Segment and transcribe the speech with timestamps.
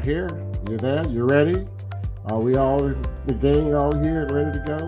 [0.00, 0.52] Well, we are here.
[0.70, 1.06] You there?
[1.08, 1.66] You ready?
[2.26, 2.80] Are we all
[3.26, 4.78] the gang all here and ready to go?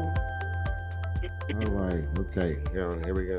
[1.66, 2.04] All right.
[2.19, 2.58] Okay.
[2.74, 3.38] Yeah, here we go.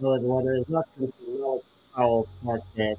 [0.00, 0.64] Good morning.
[0.68, 1.60] Welcome to
[1.96, 2.98] our podcast.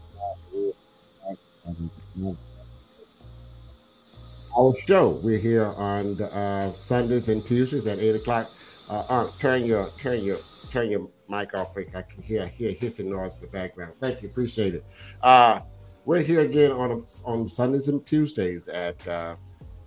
[4.56, 5.20] Our show.
[5.24, 8.46] We're here on uh, Sundays and Tuesdays at eight o'clock.
[8.88, 10.38] Uh, uh, turn your turn your
[10.70, 11.76] turn your mic off.
[11.76, 13.94] I can hear hear hissing noise in the background.
[14.00, 14.86] Thank you, appreciate it.
[15.24, 15.62] Uh,
[16.06, 19.38] we're here again on on Sundays and Tuesdays at uh,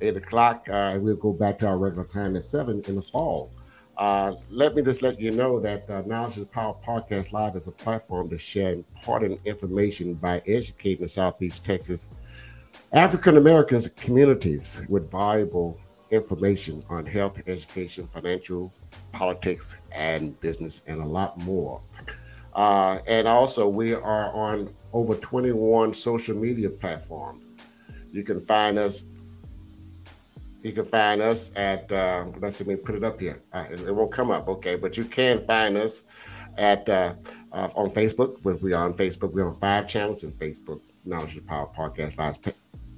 [0.00, 0.68] eight o'clock.
[0.68, 3.52] Uh, we'll go back to our regular time at seven in the fall.
[3.96, 7.66] Uh, let me just let you know that uh, Knowledge is Power Podcast Live is
[7.66, 12.10] a platform to share important information by educating the Southeast Texas
[12.92, 15.78] African Americans communities with valuable
[16.10, 18.72] information on health, education, financial,
[19.12, 21.82] politics, and business, and a lot more.
[22.54, 27.42] Uh, and also, we are on over 21 social media platforms.
[28.12, 29.04] You can find us
[30.62, 33.40] you can find us at, uh, let's see, me put it up here.
[33.52, 36.02] Uh, it, won't come up, okay, but you can find us
[36.56, 37.14] at uh,
[37.52, 38.42] uh on Facebook.
[38.42, 39.32] We are on Facebook.
[39.32, 40.80] We're on five channels in Facebook.
[41.04, 42.38] Knowledge Power Podcast Live.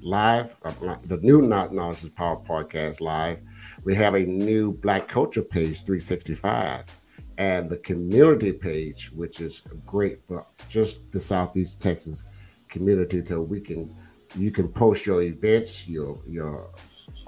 [0.00, 3.40] Live, uh, the new Not Knowledge is Power Podcast Live.
[3.82, 7.00] We have a new Black Culture page, 365,
[7.36, 12.24] and the community page, which is great for just the Southeast Texas
[12.68, 13.92] community, so we can
[14.36, 16.70] you can post your events, your your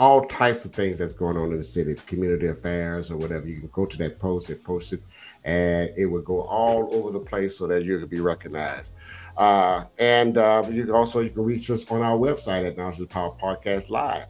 [0.01, 3.47] all types of things that's going on in the city, community affairs or whatever.
[3.47, 5.03] You can go to that post and post it,
[5.45, 8.95] and it will go all over the place so that you can be recognized.
[9.37, 13.07] Uh, and uh, you can also you can reach us on our website at Knowledge
[13.11, 14.25] Power Podcast Live.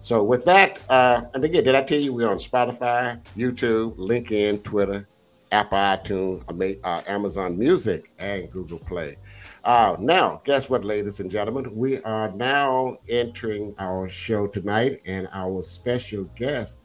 [0.00, 4.64] So with that, uh, and again, did I tell you we're on Spotify, YouTube, LinkedIn,
[4.64, 5.06] Twitter,
[5.52, 9.16] Apple iTunes, uh, Amazon Music, and Google Play.
[9.62, 11.76] Uh, now, guess what, ladies and gentlemen?
[11.76, 16.78] We are now entering our show tonight, and our special guest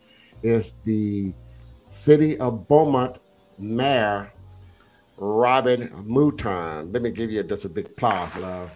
[0.44, 1.34] is the
[1.90, 3.20] City of Beaumont
[3.58, 4.34] Mayor,
[5.18, 6.92] Robin Mouton.
[6.92, 8.72] Let me give you just a big applause, love.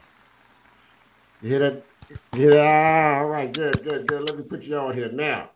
[1.41, 1.83] You hear that?
[2.35, 4.23] Yeah, all right, good, good, good.
[4.23, 5.49] Let me put you on here now.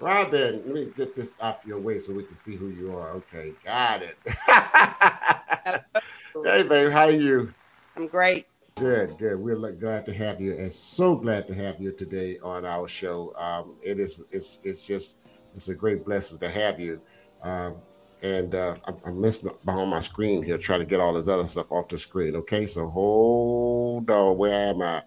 [0.00, 3.12] Robin, let me get this out your way so we can see who you are.
[3.12, 4.18] Okay, got it.
[6.44, 7.54] hey, babe, how are you?
[7.96, 8.46] I'm great.
[8.76, 9.38] Good, good.
[9.38, 13.32] We're glad to have you, and so glad to have you today on our show.
[13.36, 15.18] Um, it is, it's, it's just,
[15.54, 17.00] it's a great blessing to have you.
[17.42, 17.76] Um,
[18.22, 21.46] and uh, I'm, I'm missing behind my screen here, trying to get all this other
[21.46, 22.34] stuff off the screen.
[22.34, 24.38] Okay, so hold on.
[24.38, 25.02] Where am I?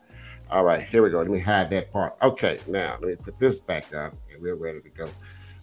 [0.49, 1.17] All right, here we go.
[1.17, 2.15] Let me hide that part.
[2.21, 5.09] Okay, now let me put this back on, and we're ready to go.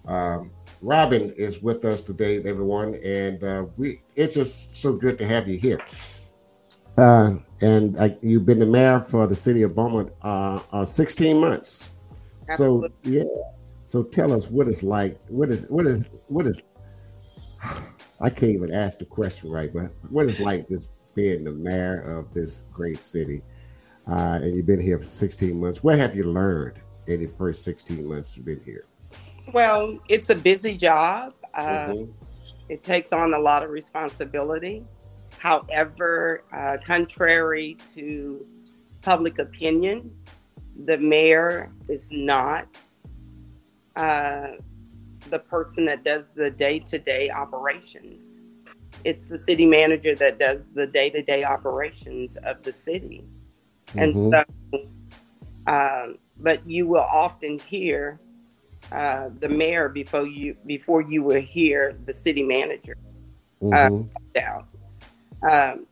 [0.07, 0.51] Um,
[0.83, 4.03] Robin is with us today, everyone, and uh, we.
[4.15, 5.81] It's just so good to have you here.
[6.97, 11.41] Uh, and uh, you've been the mayor for the city of Beaumont uh, uh 16
[11.41, 11.91] months.
[12.49, 12.91] Absolutely.
[13.05, 13.25] So yeah.
[13.85, 15.19] So tell us what it's like.
[15.29, 16.63] What is what is what is?
[18.21, 22.01] I can't even ask the question right, but what is like just being the mayor
[22.01, 23.43] of this great city?
[24.07, 25.83] Uh, and you've been here for 16 months.
[25.83, 28.85] What have you learned in the first 16 months you've been here?
[29.53, 31.35] Well, it's a busy job.
[31.55, 32.13] Uh, mm-hmm.
[32.69, 34.85] It takes on a lot of responsibility.
[35.39, 38.47] However, uh, contrary to
[39.03, 40.11] public opinion,
[40.87, 42.67] the mayor is not
[43.97, 44.53] uh,
[45.31, 48.41] the person that does the day to day operations.
[49.05, 53.25] It's the city manager that does the day to day operations of the city.
[53.89, 53.99] Mm-hmm.
[53.99, 54.45] And so,
[55.67, 58.19] um, but you will often hear
[58.93, 62.97] uh, the mayor before you before you will hear the city manager
[63.63, 64.09] uh, mm-hmm.
[65.51, 65.87] Um,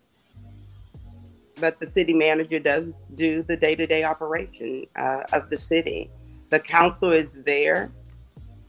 [1.61, 6.11] but the city manager does do the day to day operation uh, of the city.
[6.51, 7.93] The council is there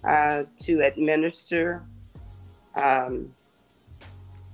[0.03, 1.83] uh, to administer
[2.75, 3.33] um,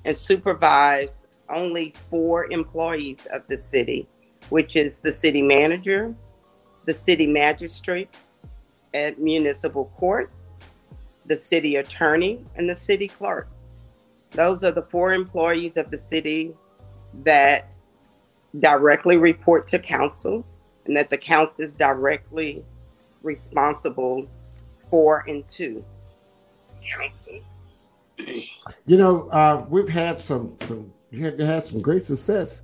[0.06, 4.08] and supervise only four employees of the city,
[4.50, 6.16] which is the city manager,
[6.86, 8.10] the city magistrate
[8.94, 10.32] at municipal court,
[11.26, 13.48] the city attorney, and the city clerk.
[14.32, 16.54] Those are the four employees of the city
[17.24, 17.74] that
[18.60, 20.46] directly report to council
[20.86, 22.64] and that the council is directly
[23.22, 24.28] responsible
[24.90, 25.84] for and to
[26.82, 27.40] council.
[28.86, 32.64] You know, uh, we've had some some you have had some great success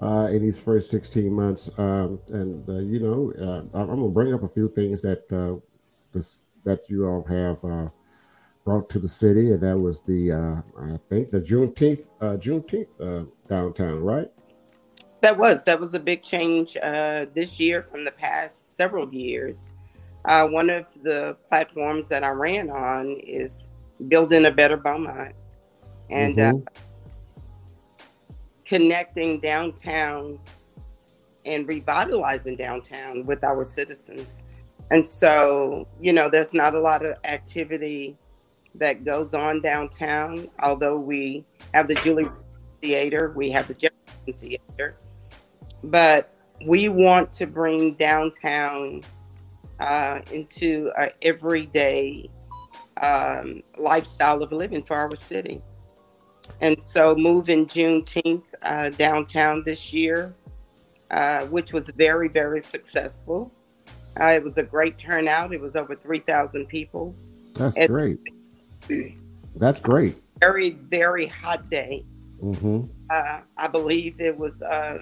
[0.00, 4.08] uh, in these first 16 months, um, and uh, you know, uh, I'm going to
[4.08, 5.60] bring up a few things that uh,
[6.64, 7.88] that you all have uh,
[8.66, 12.88] brought to the city, and that was the uh, I think the Juneteenth uh, Juneteenth
[13.00, 14.28] uh, downtown, right?
[15.22, 19.72] That was that was a big change uh, this year from the past several years.
[20.26, 23.70] Uh, one of the platforms that I ran on is
[24.08, 25.34] building a better Beaumont,
[26.10, 28.34] and uh, mm-hmm.
[28.66, 30.40] connecting downtown
[31.44, 34.44] and revitalizing downtown with our citizens.
[34.90, 38.16] And so, you know, there's not a lot of activity
[38.78, 41.44] that goes on downtown, although we
[41.74, 42.28] have the Julie
[42.80, 44.96] Theater, we have the Jefferson Theater,
[45.82, 46.32] but
[46.64, 49.02] we want to bring downtown
[49.80, 52.30] uh, into an everyday
[53.02, 55.62] um, lifestyle of living for our city.
[56.60, 60.34] And so, moving Juneteenth uh, downtown this year,
[61.10, 63.52] uh, which was very, very successful.
[64.18, 65.52] Uh, it was a great turnout.
[65.52, 67.14] It was over 3,000 people.
[67.54, 68.20] That's great.
[69.56, 70.16] That's great.
[70.40, 72.04] Very, very hot day.
[72.42, 72.84] Mm-hmm.
[73.08, 75.00] Uh, I believe it was, um,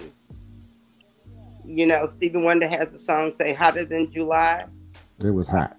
[1.65, 4.65] you know, Stevie Wonder has a song say hotter than July.
[5.23, 5.77] It was hot.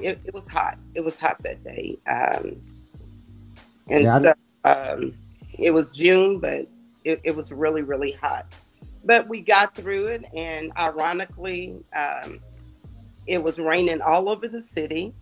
[0.00, 0.78] It, it was hot.
[0.94, 1.98] It was hot that day.
[2.06, 2.60] Um,
[3.88, 4.34] and yeah, so
[4.64, 5.14] um,
[5.58, 6.68] it was June, but
[7.04, 8.46] it, it, was really, really hot.
[9.04, 12.38] But we got through it, and ironically, um,
[13.26, 15.12] it was raining all over the city,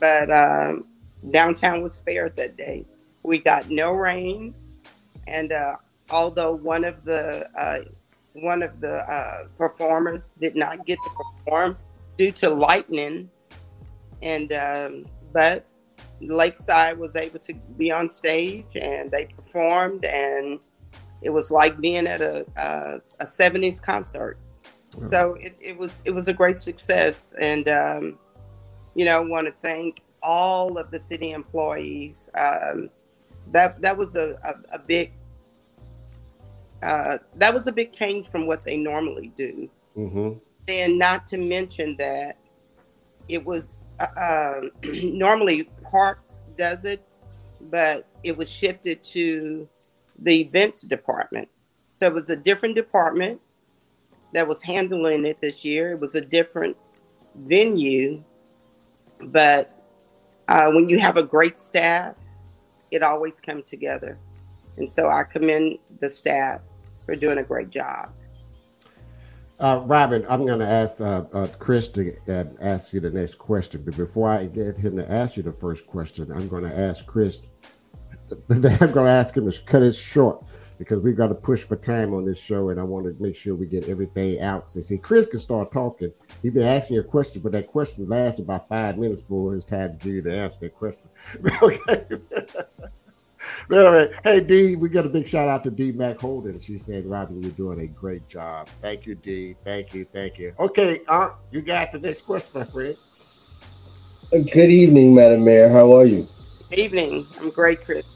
[0.00, 0.86] but um,
[1.30, 2.84] downtown was spared that day.
[3.22, 4.54] We got no rain,
[5.26, 5.76] and uh,
[6.10, 7.80] although one of the uh,
[8.32, 11.76] one of the uh, performers did not get to perform
[12.16, 13.30] due to lightning,
[14.22, 15.66] and um, but
[16.20, 20.60] Lakeside was able to be on stage and they performed, and
[21.22, 24.38] it was like being at a a, a 70s concert.
[25.10, 28.18] So it, it was it was a great success, and um,
[28.94, 32.30] you know, want to thank all of the city employees.
[32.34, 32.90] Um,
[33.52, 35.12] that that was a, a, a big
[36.82, 39.68] uh, that was a big change from what they normally do.
[39.96, 40.38] Mm-hmm.
[40.68, 42.36] And not to mention that
[43.28, 44.70] it was uh, um,
[45.16, 47.02] normally Parks does it,
[47.70, 49.68] but it was shifted to
[50.18, 51.48] the events department.
[51.92, 53.40] So it was a different department
[54.32, 55.92] that was handling it this year.
[55.92, 56.76] It was a different
[57.34, 58.22] venue,
[59.20, 59.77] but
[60.48, 62.16] uh, when you have a great staff,
[62.90, 64.18] it always comes together.
[64.76, 66.60] And so I commend the staff
[67.04, 68.10] for doing a great job.
[69.60, 73.38] Uh, Robin, I'm going to ask uh, uh, Chris to uh, ask you the next
[73.38, 73.82] question.
[73.84, 77.04] But before I get him to ask you the first question, I'm going to ask
[77.06, 77.40] Chris.
[78.50, 80.44] I'm going to ask him to cut it short
[80.78, 83.34] because we've got to push for time on this show, and I want to make
[83.34, 84.70] sure we get everything out.
[84.70, 86.12] So, see, Chris can start talking.
[86.40, 89.64] He's been asking you a question, but that question lasts about five minutes for his
[89.64, 91.10] time to give you to answer that question.
[91.62, 92.04] okay.
[93.68, 96.58] but anyway, hey D, we got a big shout out to D Mac Holden.
[96.60, 98.68] She said, Robin, you're doing a great job.
[98.80, 99.56] Thank you, D.
[99.64, 100.54] Thank you, thank you.
[100.58, 102.96] Okay, uh, you got the next question, my friend.
[104.30, 105.70] Good evening, Madam Mayor.
[105.70, 106.26] How are you?
[106.70, 107.24] Good evening.
[107.40, 108.06] I'm great, Chris.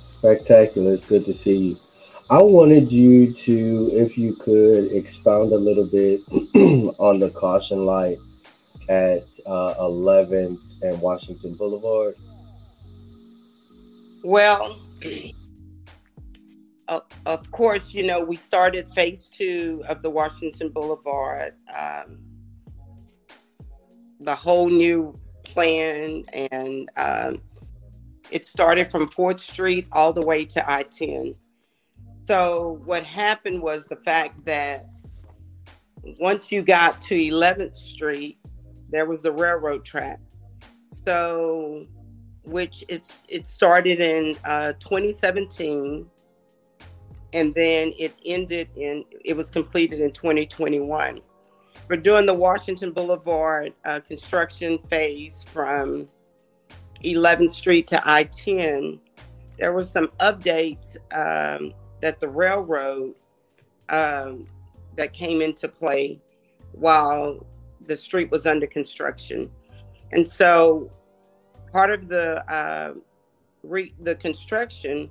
[0.00, 0.92] Spectacular.
[0.92, 1.76] It's good to see you.
[2.30, 6.20] I wanted you to, if you could, expound a little bit
[7.00, 8.18] on the caution light
[8.88, 12.14] at uh, 11th and Washington Boulevard.
[14.22, 14.78] Well,
[17.26, 22.20] of course, you know, we started phase two of the Washington Boulevard, um,
[24.20, 27.42] the whole new plan, and um,
[28.30, 31.34] it started from 4th Street all the way to I 10.
[32.30, 34.86] So what happened was the fact that
[36.20, 38.38] once you got to 11th Street,
[38.88, 40.20] there was the railroad track.
[40.90, 41.86] So,
[42.44, 46.06] which it's it started in uh, 2017,
[47.32, 51.20] and then it ended in it was completed in 2021.
[51.88, 56.06] We're doing the Washington Boulevard uh, construction phase from
[57.04, 59.00] 11th Street to I-10.
[59.58, 63.14] There were some updates um, that the railroad
[63.88, 64.46] um,
[64.96, 66.20] that came into play
[66.72, 67.46] while
[67.86, 69.50] the street was under construction.
[70.12, 70.90] And so
[71.72, 72.94] part of the uh,
[73.62, 75.10] re- the construction,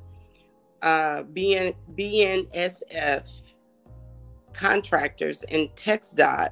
[0.81, 3.53] uh, BN- BNSF
[4.53, 6.51] contractors and TxDOT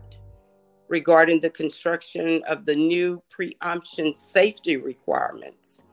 [0.88, 5.84] regarding the construction of the new preemption safety requirements.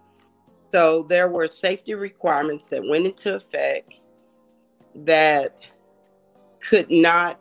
[0.65, 4.01] So there were safety requirements that went into effect
[4.95, 5.67] that
[6.61, 7.41] could not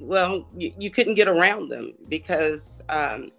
[0.00, 3.30] well, you, you couldn't get around them because um,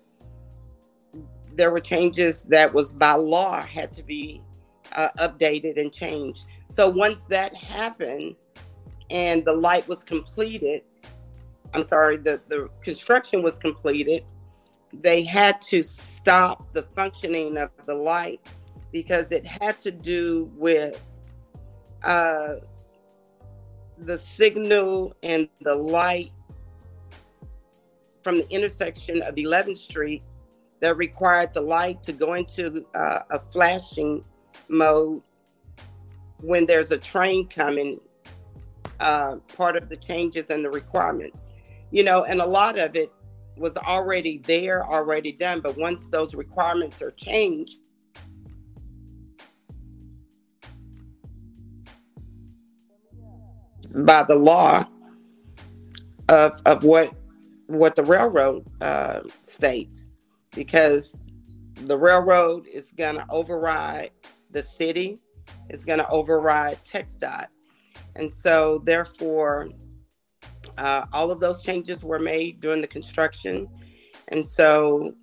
[1.56, 4.42] there were changes that was by law had to be
[4.96, 6.46] uh, updated and changed.
[6.70, 8.36] So once that happened
[9.10, 10.82] and the light was completed,
[11.74, 14.24] I'm sorry, the, the construction was completed,
[14.94, 18.40] they had to stop the functioning of the light
[18.92, 21.00] because it had to do with
[22.04, 22.56] uh,
[24.00, 26.32] the signal and the light
[28.22, 30.24] from the intersection of 11th Street
[30.80, 34.24] that required the light to go into uh, a flashing
[34.68, 35.22] mode
[36.42, 38.00] when there's a train coming,
[39.00, 41.50] uh, part of the changes and the requirements.
[41.90, 43.12] You know, and a lot of it
[43.56, 45.62] was already there, already done.
[45.62, 47.78] But once those requirements are changed,
[54.06, 54.86] by the law
[56.30, 57.12] of of what
[57.68, 60.10] what the railroad uh, states,
[60.52, 61.18] because
[61.86, 64.12] the railroad is going to override
[64.52, 65.20] the city,
[65.70, 67.48] is going to override TxDOT,
[68.16, 69.70] and so therefore,
[70.78, 73.68] uh, all of those changes were made during the construction,
[74.30, 75.14] and so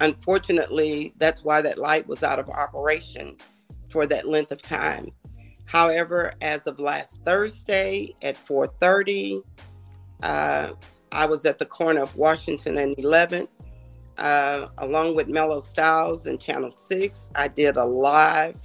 [0.00, 3.36] unfortunately, that's why that light was out of operation
[3.88, 5.10] for that length of time.
[5.68, 9.42] However, as of last Thursday at 4:30,
[10.22, 10.72] uh,
[11.12, 13.48] I was at the corner of Washington and 11th,
[14.16, 17.30] uh, along with Mellow Styles and Channel 6.
[17.34, 18.56] I did a live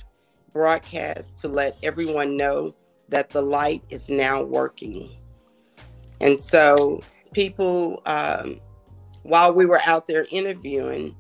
[0.54, 2.74] broadcast to let everyone know
[3.10, 5.18] that the light is now working.
[6.22, 7.02] And so,
[7.34, 8.62] people, um,
[9.24, 11.18] while we were out there interviewing,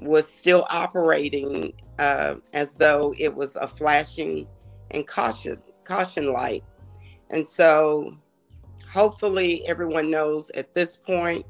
[0.00, 4.46] was still operating uh, as though it was a flashing
[4.94, 6.64] and caution caution light.
[7.30, 8.16] And so
[8.88, 11.44] hopefully everyone knows at this point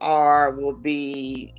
[0.00, 1.54] or will be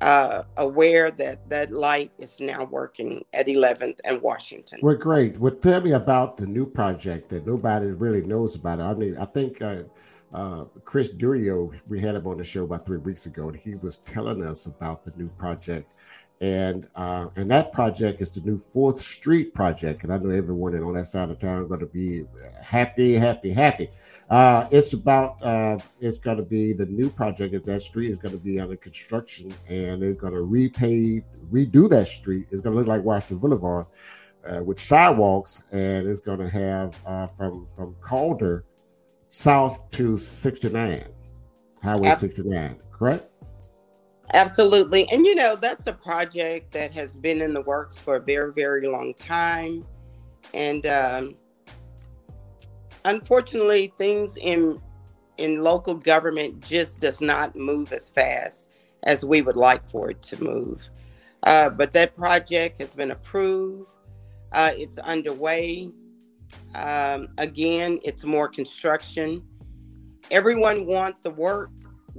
[0.00, 4.78] uh, aware that that light is now working at 11th and Washington.
[4.82, 5.38] Well, great.
[5.38, 8.80] Well, tell me about the new project that nobody really knows about.
[8.80, 9.84] I mean, I think uh,
[10.32, 13.76] uh, Chris Durio, we had him on the show about three weeks ago, and he
[13.76, 15.94] was telling us about the new project
[16.40, 20.74] and uh, and that project is the new Fourth Street project, and I know everyone
[20.82, 22.24] on that side of town is going to be
[22.60, 23.88] happy, happy, happy.
[24.28, 28.18] Uh, it's about uh, it's going to be the new project is that street is
[28.18, 32.46] going to be under construction, and they're going to repave, redo that street.
[32.50, 33.86] It's going to look like Washington Boulevard
[34.44, 38.64] uh, with sidewalks, and it's going to have uh, from from Calder
[39.28, 41.04] south to 69,
[41.82, 43.30] Highway 69, correct?
[44.32, 45.08] Absolutely.
[45.12, 48.52] And you know, that's a project that has been in the works for a very,
[48.52, 49.84] very long time.
[50.54, 51.34] And um,
[53.04, 54.80] unfortunately, things in
[55.36, 58.70] in local government just does not move as fast
[59.02, 60.88] as we would like for it to move.
[61.42, 63.90] Uh, but that project has been approved.
[64.52, 65.92] Uh, it's underway.
[66.74, 69.42] Um, again, it's more construction.
[70.30, 71.70] Everyone wants the work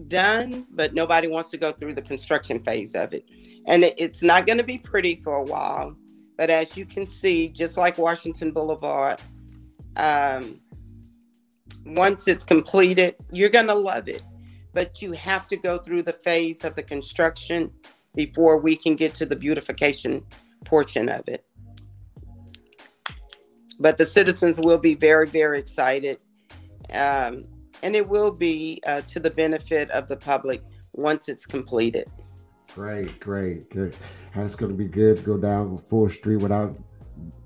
[0.08, 3.30] done, but nobody wants to go through the construction phase of it.
[3.68, 5.96] And it, it's not going to be pretty for a while.
[6.38, 9.22] But as you can see, just like Washington Boulevard,
[9.96, 10.60] um,
[11.86, 14.22] once it's completed, you're going to love it.
[14.74, 17.72] But you have to go through the phase of the construction
[18.14, 20.24] before we can get to the beautification
[20.66, 21.46] portion of it.
[23.80, 26.20] But the citizens will be very, very excited.
[26.94, 27.46] Um,
[27.86, 30.64] and it will be uh, to the benefit of the public
[30.94, 32.10] once it's completed.
[32.74, 33.96] Great, great, good.
[34.34, 35.18] That's going to be good.
[35.18, 36.76] To go down Fourth Street without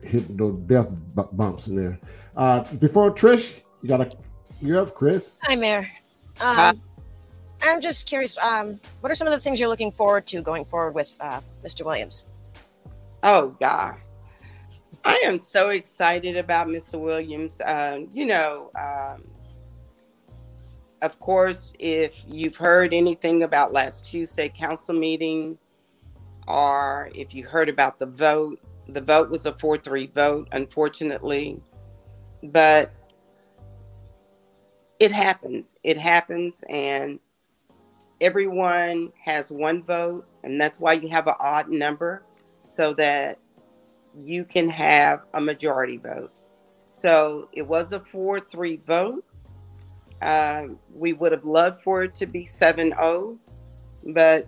[0.01, 1.99] hitting those death bumps in there.
[2.37, 4.09] Uh, before Trish, you got a
[4.61, 5.39] you up, Chris?
[5.43, 5.89] Hi, Mayor.
[6.39, 6.73] Um, Hi.
[7.61, 8.37] I'm just curious.
[8.41, 11.41] Um, what are some of the things you're looking forward to going forward with uh,
[11.65, 11.85] Mr.
[11.85, 12.23] Williams?
[13.23, 13.97] Oh God,
[15.03, 16.97] I am so excited about Mr.
[16.97, 17.61] Williams.
[17.65, 19.23] Um, you know, um,
[21.01, 25.57] of course, if you've heard anything about last Tuesday council meeting,
[26.47, 31.61] or if you heard about the vote, the vote was a 4 3 vote, unfortunately.
[32.43, 32.91] But
[34.99, 35.77] it happens.
[35.83, 36.63] It happens.
[36.69, 37.19] And
[38.19, 40.27] everyone has one vote.
[40.43, 42.23] And that's why you have an odd number
[42.67, 43.39] so that
[44.19, 46.33] you can have a majority vote.
[46.91, 49.23] So it was a 4 3 vote.
[50.21, 53.37] Uh, we would have loved for it to be 7 0,
[54.13, 54.47] but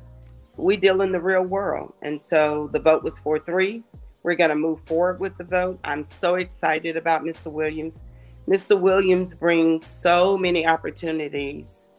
[0.57, 1.93] we deal in the real world.
[2.01, 3.83] And so the vote was 4 3.
[4.23, 5.79] We're going to move forward with the vote.
[5.83, 7.51] I'm so excited about Mr.
[7.51, 8.05] Williams
[8.47, 8.79] Mr.
[8.79, 11.89] Williams brings so many opportunities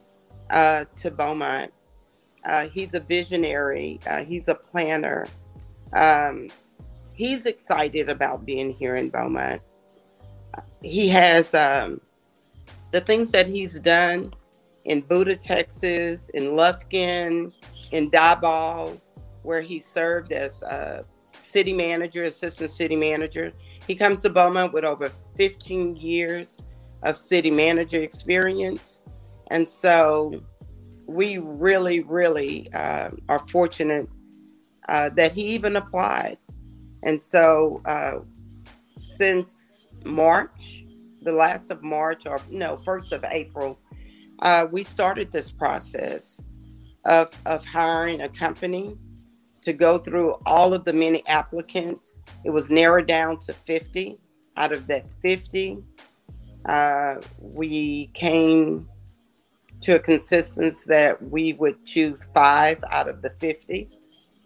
[0.51, 1.73] uh, to Beaumont.
[2.45, 4.01] Uh, he's a visionary.
[4.07, 5.27] Uh, he's a planner.
[5.93, 6.49] Um,
[7.15, 9.63] he's excited about being here in Beaumont.
[10.83, 12.01] He has um,
[12.93, 14.33] the things that he's done
[14.85, 17.53] in Buda, Texas, in Lufkin,
[17.91, 19.01] in Diboll,
[19.43, 21.05] where he served as a
[21.41, 23.53] city manager, assistant city manager.
[23.87, 26.63] He comes to Beaumont with over 15 years
[27.03, 29.01] of city manager experience.
[29.51, 30.41] And so
[31.07, 34.09] we really, really uh, are fortunate
[34.89, 36.39] uh, that he even applied.
[37.03, 38.21] And so uh,
[39.01, 40.85] since March,
[41.23, 43.79] the last of March, or no, first of April,
[44.41, 46.43] uh, we started this process
[47.05, 48.99] of, of hiring a company
[49.63, 52.21] to go through all of the many applicants.
[52.45, 54.19] It was narrowed down to 50.
[54.57, 55.83] Out of that 50,
[56.67, 58.89] uh, we came
[59.81, 63.89] to a consistency that we would choose five out of the 50.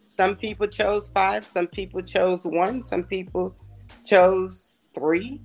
[0.05, 3.55] Some people chose five, some people chose one, some people
[4.05, 5.41] chose three.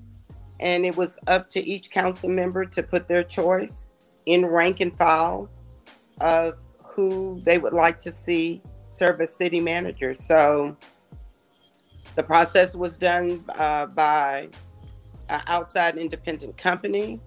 [0.61, 3.89] And it was up to each council member to put their choice
[4.25, 5.49] in rank and file
[6.21, 10.13] of who they would like to see serve as city manager.
[10.13, 10.77] So
[12.15, 14.49] the process was done uh, by
[15.29, 17.19] an outside independent company,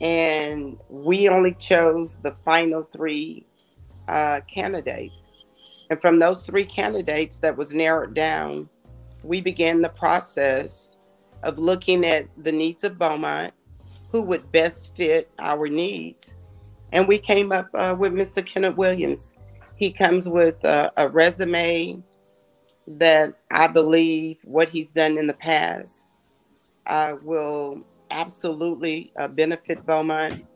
[0.00, 3.44] and we only chose the final three
[4.08, 5.32] uh, candidates.
[5.90, 8.68] And from those three candidates that was narrowed down,
[9.22, 10.95] we began the process
[11.42, 13.52] of looking at the needs of Beaumont,
[14.10, 16.36] who would best fit our needs.
[16.92, 18.44] And we came up uh, with Mr.
[18.44, 19.34] Kenneth Williams.
[19.76, 22.02] He comes with a, resume
[22.86, 26.14] that I believe what he's done in the past
[26.86, 30.46] uh, will absolutely uh, benefit Beaumont.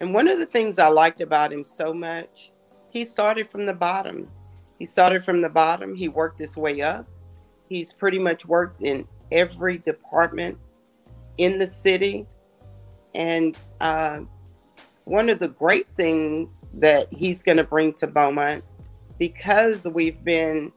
[0.00, 2.52] And one of the things I liked about him so much,
[2.90, 4.30] he started from the bottom.
[4.78, 7.08] He started from the bottom, he worked his way up.
[7.68, 10.58] He's pretty much worked in every department
[11.36, 12.26] in the city.
[13.14, 14.20] And uh,
[15.04, 18.64] one of the great things that he's going to bring to Beaumont,
[19.18, 20.72] because we've been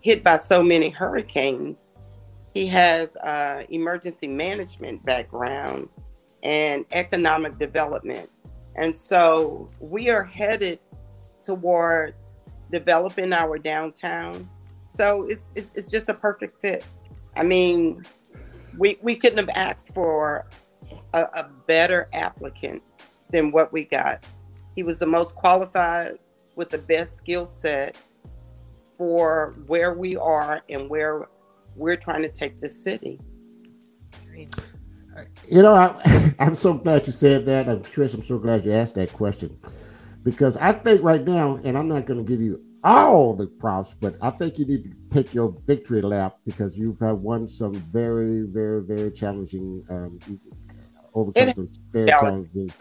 [0.00, 1.90] hit by so many hurricanes,
[2.54, 5.88] he has uh, emergency management background
[6.42, 8.28] and economic development.
[8.76, 10.78] And so we are headed
[11.42, 12.40] towards
[12.70, 14.48] developing our downtown.
[14.86, 16.84] So it's, it's, it's just a perfect fit.
[17.40, 18.04] I mean,
[18.76, 20.46] we, we couldn't have asked for
[21.14, 22.82] a, a better applicant
[23.30, 24.26] than what we got.
[24.76, 26.18] He was the most qualified
[26.54, 27.96] with the best skill set
[28.94, 31.30] for where we are and where
[31.76, 33.18] we're trying to take the city.
[35.48, 37.70] You know, I, I'm so glad you said that.
[37.70, 38.12] I'm Trish.
[38.12, 39.58] I'm so glad you asked that question
[40.24, 43.94] because I think right now, and I'm not going to give you all the props,
[44.00, 47.74] but I think you need to take your victory lap because you've had won some
[47.74, 50.18] very, very, very challenging, um,
[51.14, 52.72] overcome some very challenging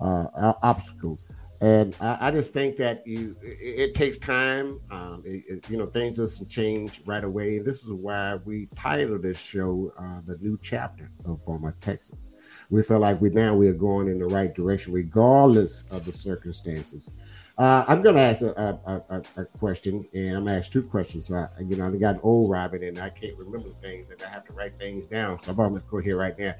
[0.00, 1.20] uh, obstacles.
[1.60, 4.78] And I, I, just think that you it, it takes time.
[4.90, 7.58] Um, it, it, you know, things doesn't change right away.
[7.60, 12.30] This is why we titled this show uh, "The New Chapter of Beaumont, Texas."
[12.68, 16.12] We feel like we now we are going in the right direction, regardless of the
[16.12, 17.10] circumstances.
[17.58, 20.70] Uh, I'm going to ask a, a, a, a, question, and I'm going to ask
[20.70, 21.28] two questions.
[21.28, 24.28] So, I, you know, I got old Robin, and I can't remember things, and I
[24.28, 25.38] have to write things down.
[25.38, 26.54] So I'm going to go here right now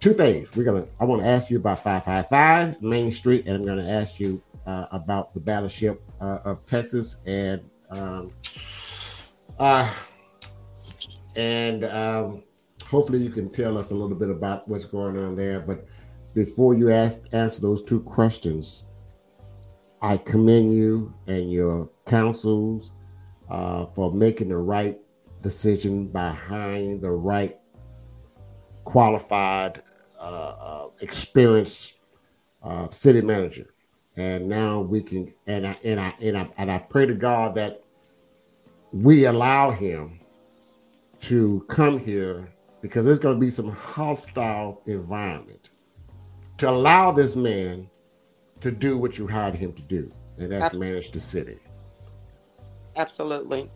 [0.00, 0.54] two things.
[0.54, 0.86] We're gonna.
[1.00, 3.90] I want to ask you about five five five Main Street, and I'm going to
[3.90, 8.32] ask you uh, about the battleship uh, of Texas, and um,
[9.58, 9.92] uh,
[11.36, 12.44] and um,
[12.86, 15.60] hopefully you can tell us a little bit about what's going on there.
[15.60, 15.86] But
[16.34, 18.84] before you ask answer those two questions,
[20.00, 22.92] I commend you and your councils
[23.50, 24.98] uh, for making the right
[25.42, 27.58] decision by hiring the right
[28.84, 29.82] qualified
[30.20, 32.00] uh, uh, experienced
[32.62, 33.74] uh, city manager,
[34.16, 37.54] and now we can and I and I and I and I pray to God
[37.56, 37.78] that
[38.92, 40.18] we allow him
[41.20, 45.70] to come here because there's going to be some hostile environment.
[46.58, 47.88] To allow this man
[48.60, 50.88] to do what you hired him to do, and that's Absolutely.
[50.88, 51.58] manage the city.
[52.96, 53.70] Absolutely.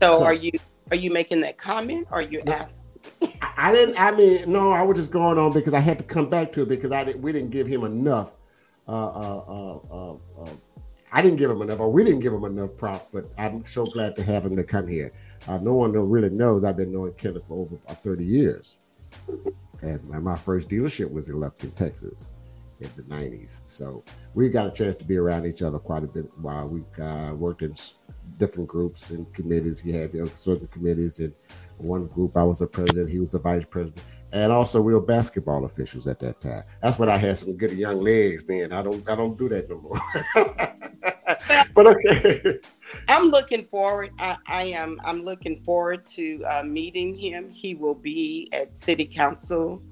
[0.00, 0.52] So, so, are you
[0.90, 2.08] are you making that comment?
[2.10, 2.86] Or are you asking?
[3.56, 4.00] I didn't.
[4.00, 4.72] I mean, no.
[4.72, 7.04] I was just going on because I had to come back to it because I
[7.04, 7.22] didn't.
[7.22, 8.34] We didn't give him enough.
[8.88, 10.50] Uh, uh, uh, uh, uh
[11.12, 13.84] I didn't give him enough, or we didn't give him enough props, but I'm so
[13.84, 15.12] glad to have him to come here.
[15.46, 18.78] Uh, no one really knows I've been knowing Kenneth for over 30 years.
[19.82, 22.36] And my first dealership was in Lufkin, Texas
[22.80, 23.62] in the 90s.
[23.66, 26.90] So we got a chance to be around each other quite a bit while we've
[27.00, 27.74] uh, worked in
[28.38, 29.80] different groups and committees.
[29.80, 31.18] He had you know, certain committees.
[31.20, 31.34] In
[31.78, 34.04] one group, I was the president, he was the vice president.
[34.32, 36.64] And also, we were basketball officials at that time.
[36.80, 38.44] That's when I had some good young legs.
[38.44, 40.00] Then I don't, I don't do that no more.
[41.74, 42.58] but okay.
[43.08, 44.10] I'm looking forward.
[44.18, 45.00] I, I, am.
[45.04, 47.50] I'm looking forward to uh, meeting him.
[47.50, 49.82] He will be at City Council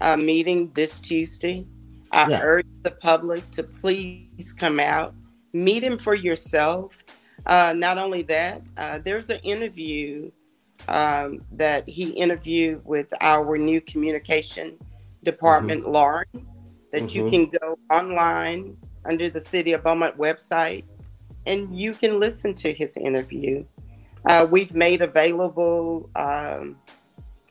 [0.00, 1.66] uh, meeting this Tuesday.
[2.12, 2.40] I yeah.
[2.42, 5.14] urge the public to please come out,
[5.52, 7.02] meet him for yourself.
[7.46, 10.30] Uh, not only that, uh, there's an interview
[10.88, 14.76] um, that he interviewed with our new communication
[15.22, 15.92] department, mm-hmm.
[15.92, 16.46] Lauren,
[16.90, 17.26] that mm-hmm.
[17.26, 20.84] you can go online under the City of Beaumont website
[21.46, 23.64] and you can listen to his interview.
[24.24, 26.76] Uh, we've made available um,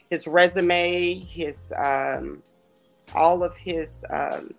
[0.10, 2.42] his resume, his um,
[3.14, 4.54] all of his um,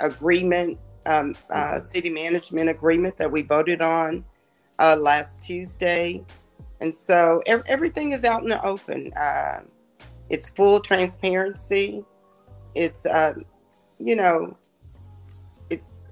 [0.00, 1.84] agreement, um, uh, mm-hmm.
[1.84, 4.24] city management agreement that we voted on
[4.78, 6.24] uh, last Tuesday,
[6.80, 9.12] and so ev- everything is out in the open.
[9.14, 9.60] Uh,
[10.30, 12.04] it's full transparency.
[12.74, 13.34] It's uh,
[13.98, 14.56] you know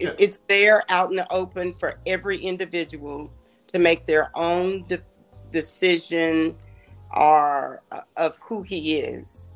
[0.00, 3.32] it's there out in the open for every individual
[3.68, 5.02] to make their own de-
[5.50, 6.56] decision
[7.14, 9.52] or uh, of who he is.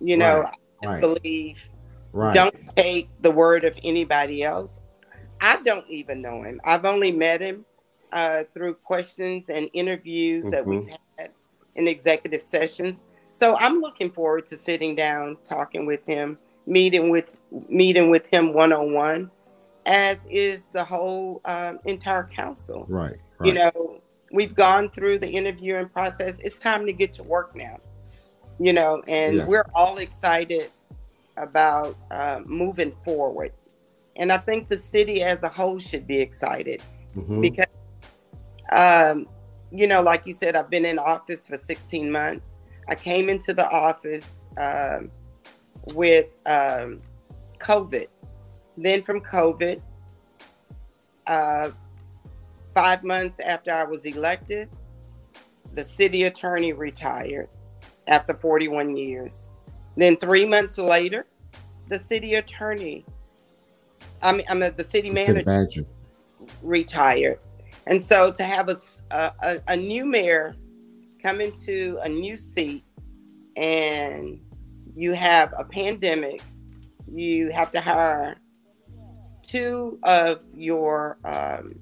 [0.00, 0.56] You know, right.
[0.84, 1.00] I right.
[1.00, 1.68] believe
[2.12, 2.34] right.
[2.34, 4.82] don't take the word of anybody else.
[5.40, 6.60] I don't even know him.
[6.64, 7.64] I've only met him
[8.12, 10.50] uh, through questions and interviews mm-hmm.
[10.52, 10.94] that we've mm-hmm.
[11.18, 11.30] had
[11.74, 13.06] in executive sessions.
[13.30, 17.36] So I'm looking forward to sitting down, talking with him, meeting with
[17.68, 19.30] meeting with him one on one,
[19.86, 22.84] as is the whole um, entire council.
[22.88, 23.48] Right, right.
[23.48, 26.40] You know, we've gone through the interviewing process.
[26.40, 27.78] It's time to get to work now.
[28.58, 29.48] You know, and yes.
[29.48, 30.70] we're all excited
[31.36, 33.52] about uh, moving forward.
[34.16, 36.82] And I think the city as a whole should be excited
[37.14, 37.42] mm-hmm.
[37.42, 37.66] because,
[38.72, 39.28] um,
[39.70, 42.58] you know, like you said, I've been in office for 16 months.
[42.88, 45.10] I came into the office um,
[45.94, 47.00] with um,
[47.58, 48.06] COVID
[48.76, 49.80] then from COVID,
[51.26, 51.70] uh,
[52.74, 54.68] five months after I was elected,
[55.74, 57.48] the city attorney retired
[58.06, 59.50] after 41 years.
[59.96, 61.24] Then three months later,
[61.88, 63.04] the city attorney,
[64.22, 65.86] I mean, I mean the city manager, city manager,
[66.62, 67.38] retired.
[67.86, 68.76] And so to have a,
[69.10, 70.56] a, a new mayor
[71.22, 72.84] come into a new seat
[73.56, 74.40] and
[74.94, 76.42] you have a pandemic,
[77.10, 78.36] you have to hire
[79.46, 81.78] two of your um,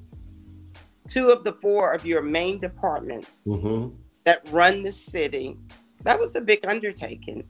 [1.09, 3.95] two of the four of your main departments mm-hmm.
[4.25, 5.57] that run the city.
[6.03, 7.45] That was a big undertaking,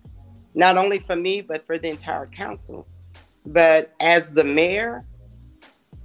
[0.54, 2.86] not only for me but for the entire council.
[3.46, 5.04] But as the mayor,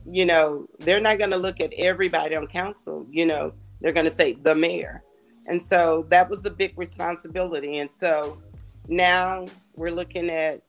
[0.06, 3.06] you know, they're not going to look at everybody on council.
[3.10, 5.04] You know, they're going to say the mayor,
[5.46, 7.78] and so that was a big responsibility.
[7.78, 8.42] And so
[8.88, 10.62] now we're looking at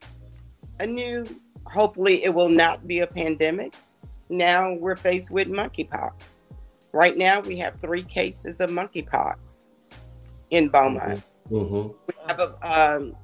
[0.79, 1.27] a new
[1.67, 3.75] hopefully it will not be a pandemic.
[4.29, 6.43] Now we're faced with monkeypox.
[6.93, 9.69] Right now we have three cases of monkeypox
[10.51, 11.23] in Beaumont.
[11.51, 11.57] Mm-hmm.
[11.57, 11.89] mm-hmm.
[12.07, 13.17] We have a, um,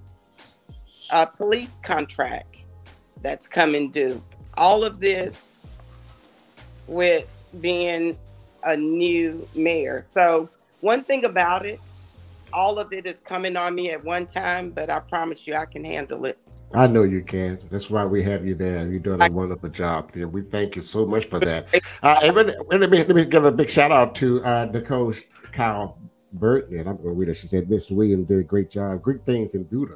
[1.10, 2.58] a police contract
[3.22, 4.22] that's coming due.
[4.56, 5.62] All of this
[6.86, 7.28] with
[7.60, 8.16] being
[8.64, 10.02] a new mayor.
[10.04, 10.48] So
[10.80, 11.80] one thing about it,
[12.52, 15.66] all of it is coming on me at one time, but I promise you I
[15.66, 16.38] can handle it.
[16.74, 17.58] I know you can.
[17.70, 18.90] That's why we have you there.
[18.90, 20.28] You're doing a wonderful job there.
[20.28, 21.68] We thank you so much for that.
[22.02, 22.46] Uh, and let,
[22.90, 25.14] me, let me give a big shout out to uh, Nicole
[25.52, 25.98] Kyle
[26.32, 26.78] Burton.
[26.78, 27.34] And I'm going to read it.
[27.34, 29.94] She said, Miss Williams did a great job, great things in Buda,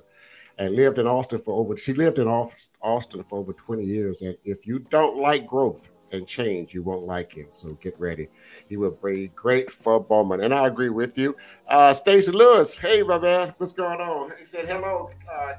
[0.59, 4.23] and lived in Austin for over, she lived in Austin for over 20 years.
[4.23, 7.47] And if you don't like growth and change, you won't like him.
[7.51, 8.29] So get ready.
[8.69, 10.43] He will be great for Beaumont.
[10.43, 11.37] And I agree with you.
[11.69, 14.33] Uh, Stacy Lewis, hey, my man, what's going on?
[14.39, 15.11] He said, hello.
[15.31, 15.53] Uh,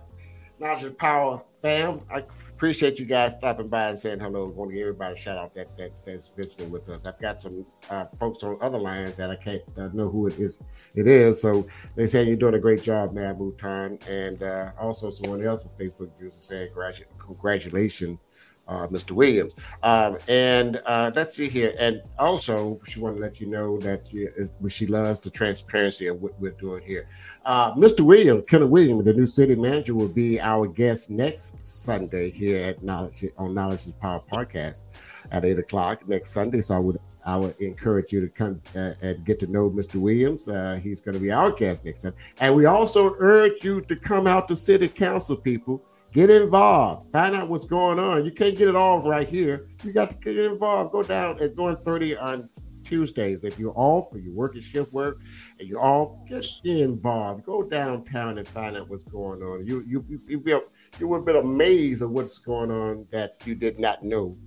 [0.62, 2.02] Najee Power fam.
[2.12, 4.46] I appreciate you guys stopping by and saying hello.
[4.46, 7.08] I want to give everybody a shout out that, that that's visiting with us.
[7.08, 10.40] I've got some uh, folks on other lines that I can't uh, know who it
[10.40, 10.60] is.
[10.94, 15.10] It is so they say you're doing a great job, man, Mouton, and uh, also
[15.10, 16.70] someone else on Facebook user saying
[17.18, 18.20] congratulations
[18.68, 19.12] uh, Mr.
[19.12, 19.54] Williams.
[19.84, 21.74] Um, and uh, let's see here.
[21.80, 26.08] And also, she wanted to let you know that she, is, she loves the transparency
[26.08, 27.08] of what we're doing here.
[27.46, 28.02] Uh, Mr.
[28.02, 32.84] Williams, Kenneth Williams, the new city manager, will be our guest next Sunday here at
[32.84, 34.84] Knowledge on Knowledge is Power podcast
[35.32, 36.62] at eight o'clock next Sunday.
[36.62, 39.96] So I would I would encourage you to come uh, and get to know Mr.
[39.96, 40.48] Williams.
[40.48, 42.18] Uh, he's going to be our guest next Sunday.
[42.40, 47.12] And we also urge you to come out to city council, people Get involved.
[47.14, 48.26] Find out what's going on.
[48.26, 49.70] You can't get it all right here.
[49.84, 50.92] You got to get involved.
[50.92, 52.50] Go down at going 30 on
[52.84, 53.46] Tuesdays.
[53.46, 55.22] If you're off or you're working shift work
[55.58, 57.46] and you're off, get involved.
[57.46, 59.66] Go downtown and find out what's going on.
[59.66, 60.54] You you you you, be,
[61.00, 64.38] you would be amazed at what's going on that you did not know.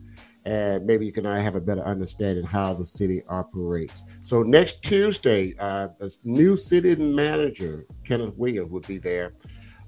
[0.44, 4.02] And maybe you can have a better understanding how the city operates.
[4.20, 5.88] So next Tuesday, uh,
[6.22, 9.32] new city manager Kenneth Williams would be there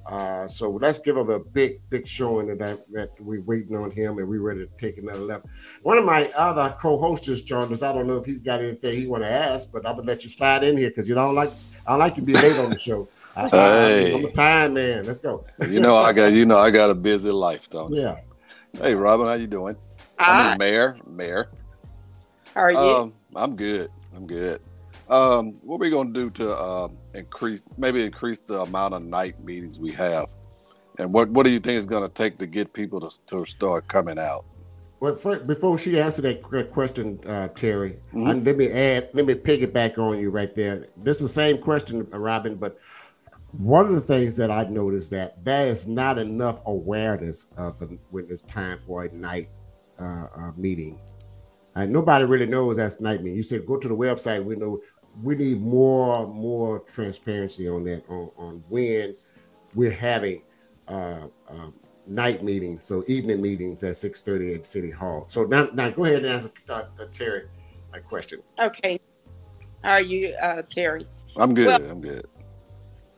[0.08, 2.58] uh, so let's give him a big, big showing that,
[2.92, 5.50] that we're waiting on him and we're ready to take another level.
[5.82, 7.82] One of my other co-hosts just joined us.
[7.82, 10.22] I don't know if he's got anything he want to ask, but I'm gonna let
[10.22, 11.50] you slide in here because you don't like
[11.86, 13.08] I don't like you being late on the show.
[13.34, 14.14] I, hey.
[14.14, 15.04] I, am a time man.
[15.04, 15.44] Let's go.
[15.68, 18.20] you know I got you know I got a busy life, don't Yeah.
[18.80, 19.76] Hey Robin, how you doing?
[20.18, 20.98] I'm uh, Mayor.
[21.06, 21.50] Mayor.
[22.54, 22.78] How are you?
[22.78, 23.90] Um, I'm good.
[24.14, 24.60] I'm good.
[25.08, 29.42] Um, what are we gonna do to um, increase, maybe increase the amount of night
[29.44, 30.26] meetings we have?
[30.98, 33.86] And what what do you think is gonna take to get people to, to start
[33.88, 34.44] coming out?
[34.98, 36.42] Well, for, before she answer that
[36.72, 38.44] question, uh, Terry, mm-hmm.
[38.44, 40.86] let me add, let me piggyback on you right there.
[40.96, 42.78] This is the same question, Robin, but
[43.52, 47.98] one of the things that I've noticed that there is not enough awareness of the,
[48.10, 49.50] when it's time for a night
[49.98, 50.98] uh, uh, meeting.
[51.74, 53.36] And nobody really knows that's night meeting.
[53.36, 54.42] You said go to the website.
[54.42, 54.80] We know
[55.22, 59.14] we need more more transparency on that on, on when
[59.74, 60.42] we're having
[60.88, 61.70] uh, uh,
[62.06, 65.26] night meetings, so evening meetings at six thirty at City Hall.
[65.28, 67.48] So now, now go ahead and answer uh, Terry
[67.92, 68.42] a question.
[68.60, 69.00] Okay,
[69.82, 71.06] how are you, uh, Terry?
[71.36, 71.66] I'm good.
[71.66, 72.26] Well, I'm good.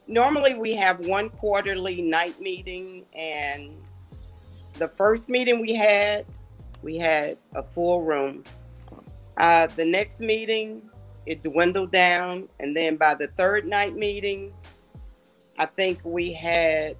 [0.07, 3.77] Normally, we have one quarterly night meeting, and
[4.75, 6.25] the first meeting we had,
[6.83, 8.45] we had a full room.
[9.37, 10.88] Uh, the next meeting,
[11.29, 12.49] it dwindled down.
[12.59, 14.53] And then by the third night meeting,
[15.59, 16.97] I think we had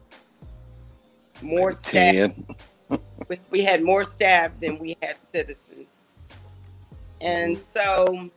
[1.41, 2.33] more staff.
[3.51, 6.07] we had more staff than we had citizens.
[7.23, 7.63] And mm-hmm.
[7.63, 8.31] so,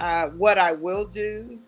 [0.00, 1.58] uh, what I will do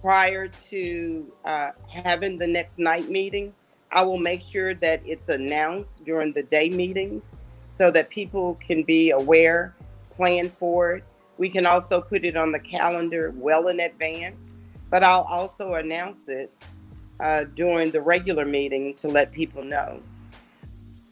[0.00, 3.52] prior to uh, having the next night meeting,
[3.90, 8.84] I will make sure that it's announced during the day meetings so that people can
[8.84, 9.74] be aware,
[10.10, 11.04] plan for it,
[11.42, 14.54] we can also put it on the calendar well in advance,
[14.90, 16.52] but I'll also announce it
[17.18, 20.00] uh, during the regular meeting to let people know.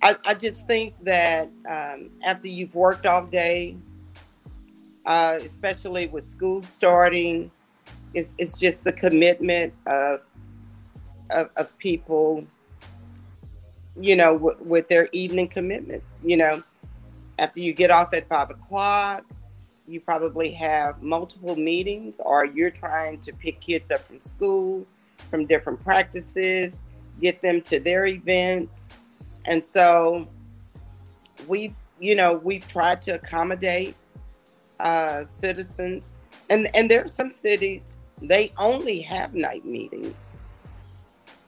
[0.01, 3.77] I, I just think that um, after you've worked all day,
[5.05, 7.51] uh, especially with school starting,
[8.15, 10.21] it's, it's just the commitment of,
[11.31, 12.47] of, of people,
[13.99, 16.23] you know, w- with their evening commitments.
[16.25, 16.63] You know,
[17.41, 19.25] after you get off at five o'clock,
[19.91, 24.87] you probably have multiple meetings or you're trying to pick kids up from school
[25.31, 26.85] from different practices
[27.21, 28.89] get them to their events.
[29.45, 30.29] And so
[31.47, 33.95] we've you know we've tried to accommodate
[34.79, 36.21] uh, citizens.
[36.49, 40.37] And and there are some cities they only have night meetings.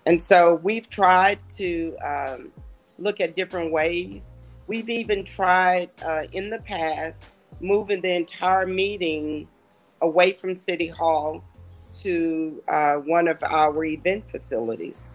[0.07, 2.51] And so we've tried to um,
[2.99, 4.35] look at different ways.
[4.67, 7.27] We've even tried uh, in the past
[7.63, 9.49] moving the entire meeting
[10.01, 11.43] away from City Hall
[12.01, 15.09] to uh, one of our event facilities,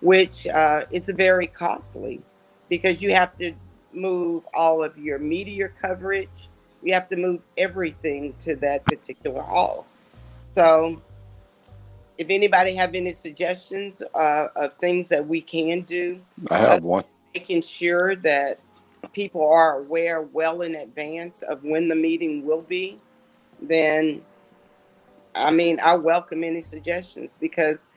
[0.00, 2.22] which uh, is very costly
[2.68, 3.52] because you have to
[3.92, 6.48] move all of your media coverage.
[6.82, 9.86] You have to move everything to that particular hall.
[10.54, 11.02] So,
[12.16, 17.04] if anybody have any suggestions uh, of things that we can do, I have one.
[17.34, 18.58] Making sure that
[19.12, 22.98] people are aware well in advance of when the meeting will be,
[23.60, 24.22] then
[25.34, 27.88] I mean, I welcome any suggestions because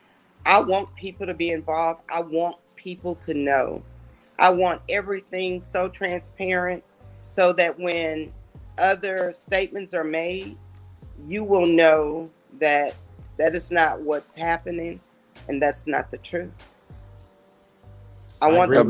[0.45, 2.01] I want people to be involved.
[2.09, 3.81] I want people to know.
[4.37, 6.83] I want everything so transparent
[7.27, 8.31] so that when
[8.77, 10.57] other statements are made,
[11.25, 12.95] you will know that
[13.37, 14.99] that is not what's happening
[15.47, 16.51] and that's not the truth.
[18.41, 18.89] I, I want them,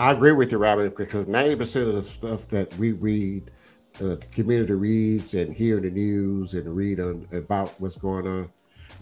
[0.00, 3.50] I agree with you, Robin, because 90% of the stuff that we read,
[3.96, 8.26] uh, the community reads and hear in the news and read on, about what's going
[8.26, 8.50] on,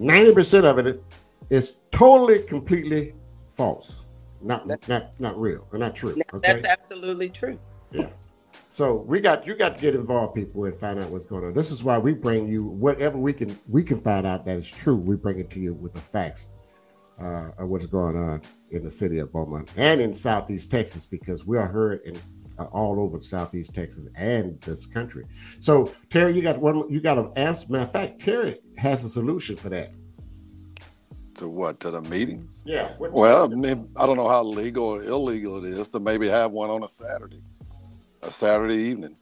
[0.00, 1.00] 90% of it
[1.50, 3.14] is totally, completely
[3.46, 4.06] false.
[4.42, 6.20] not not not real or not true.
[6.34, 6.52] Okay?
[6.52, 7.60] That's absolutely true.
[7.92, 8.10] Yeah.
[8.68, 11.54] So we got you got to get involved, people, and find out what's going on.
[11.54, 14.68] This is why we bring you whatever we can we can find out that is
[14.68, 14.96] true.
[14.96, 16.56] We bring it to you with the facts
[17.20, 21.44] uh, of what's going on in the city of Beaumont and in Southeast Texas because
[21.44, 22.18] we are heard in
[22.58, 25.24] uh, all over Southeast Texas and this country.
[25.60, 26.88] So Terry, you got one.
[26.90, 27.66] You got to answer.
[27.68, 29.92] Matter of fact, Terry has a solution for that.
[31.36, 31.78] To what?
[31.80, 32.64] To the meetings?
[32.66, 32.94] Yeah.
[32.98, 36.50] Well, I, mean, I don't know how legal or illegal it is to maybe have
[36.50, 37.42] one on a Saturday
[38.22, 39.16] a Saturday evening.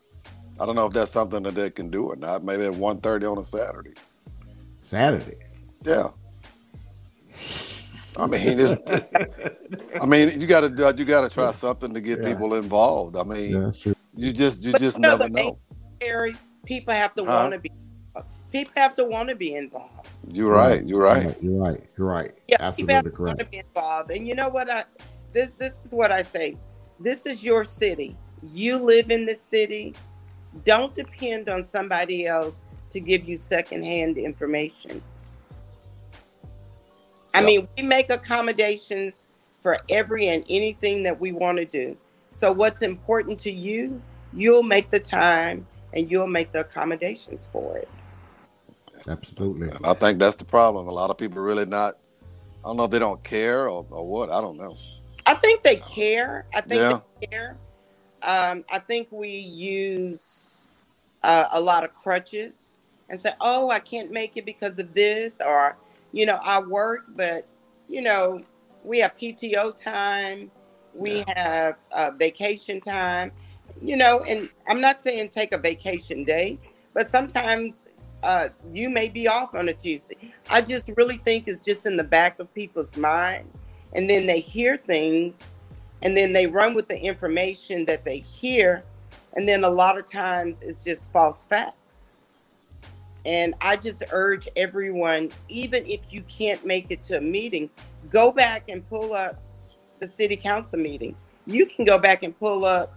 [0.58, 2.44] I don't know if that's something that they can do or not.
[2.44, 3.94] Maybe at 1.30 on a Saturday.
[4.80, 5.36] Saturday.
[5.84, 6.08] Yeah.
[8.18, 8.76] I mean,
[10.00, 12.28] I mean, you got to uh, you got to try something to get yeah.
[12.28, 13.16] people involved.
[13.16, 13.94] I mean, yeah, that's true.
[14.14, 15.58] You just you but just never know.
[16.00, 17.30] Harry, people have to huh?
[17.30, 17.70] want to be.
[18.52, 20.08] People have to want to be involved.
[20.30, 20.82] You're right.
[20.86, 21.36] You're right.
[21.42, 21.80] You're right.
[21.96, 22.32] You're right.
[22.48, 23.38] Yeah, absolutely correct.
[23.38, 24.70] Want to be involved, and you know what?
[24.70, 24.84] I
[25.32, 26.56] this this is what I say.
[26.98, 28.16] This is your city
[28.52, 29.94] you live in the city.
[30.64, 35.02] Don't depend on somebody else to give you secondhand information.
[37.36, 39.26] I mean, we make accommodations
[39.60, 41.96] for every and anything that we want to do.
[42.30, 44.00] So, what's important to you,
[44.32, 47.88] you'll make the time and you'll make the accommodations for it.
[49.08, 49.68] Absolutely.
[49.68, 50.88] And I think that's the problem.
[50.88, 51.94] A lot of people really not,
[52.64, 54.30] I don't know if they don't care or, or what.
[54.30, 54.76] I don't know.
[55.26, 56.46] I think they care.
[56.54, 57.00] I think yeah.
[57.20, 57.56] they care.
[58.22, 60.68] Um, I think we use
[61.22, 65.40] uh, a lot of crutches and say, "Oh, I can't make it because of this,"
[65.40, 65.76] or
[66.16, 67.46] you know, I work, but
[67.88, 68.42] you know,
[68.84, 70.50] we have PTO time,
[70.94, 71.34] we yeah.
[71.36, 73.32] have uh, vacation time,
[73.82, 76.58] you know, and I'm not saying take a vacation day,
[76.94, 77.90] but sometimes
[78.22, 80.32] uh, you may be off on a Tuesday.
[80.48, 83.50] I just really think it's just in the back of people's mind,
[83.92, 85.50] and then they hear things
[86.00, 88.84] and then they run with the information that they hear
[89.34, 92.05] and then a lot of times it's just false facts
[93.26, 97.68] and i just urge everyone even if you can't make it to a meeting
[98.10, 99.42] go back and pull up
[100.00, 101.14] the city council meeting.
[101.46, 102.92] You can go back and pull up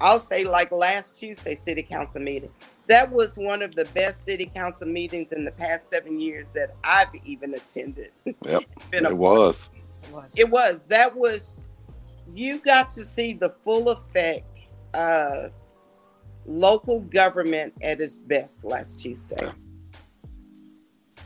[0.00, 2.50] i'll say like last tuesday city council meeting.
[2.88, 6.74] That was one of the best city council meetings in the past seven years that
[6.84, 8.10] i've even attended.
[8.24, 9.70] Yep it was.
[10.36, 10.82] It was.
[10.88, 11.62] That was
[12.34, 14.58] you got to see the full effect
[14.94, 15.52] of
[16.46, 19.50] local government at its best last Tuesday.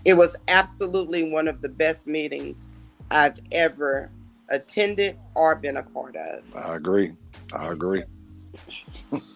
[0.04, 2.68] It was absolutely one of the best meetings
[3.10, 4.06] I've ever
[4.48, 6.54] attended or been a part of.
[6.54, 7.12] I agree.
[7.52, 8.02] I agree.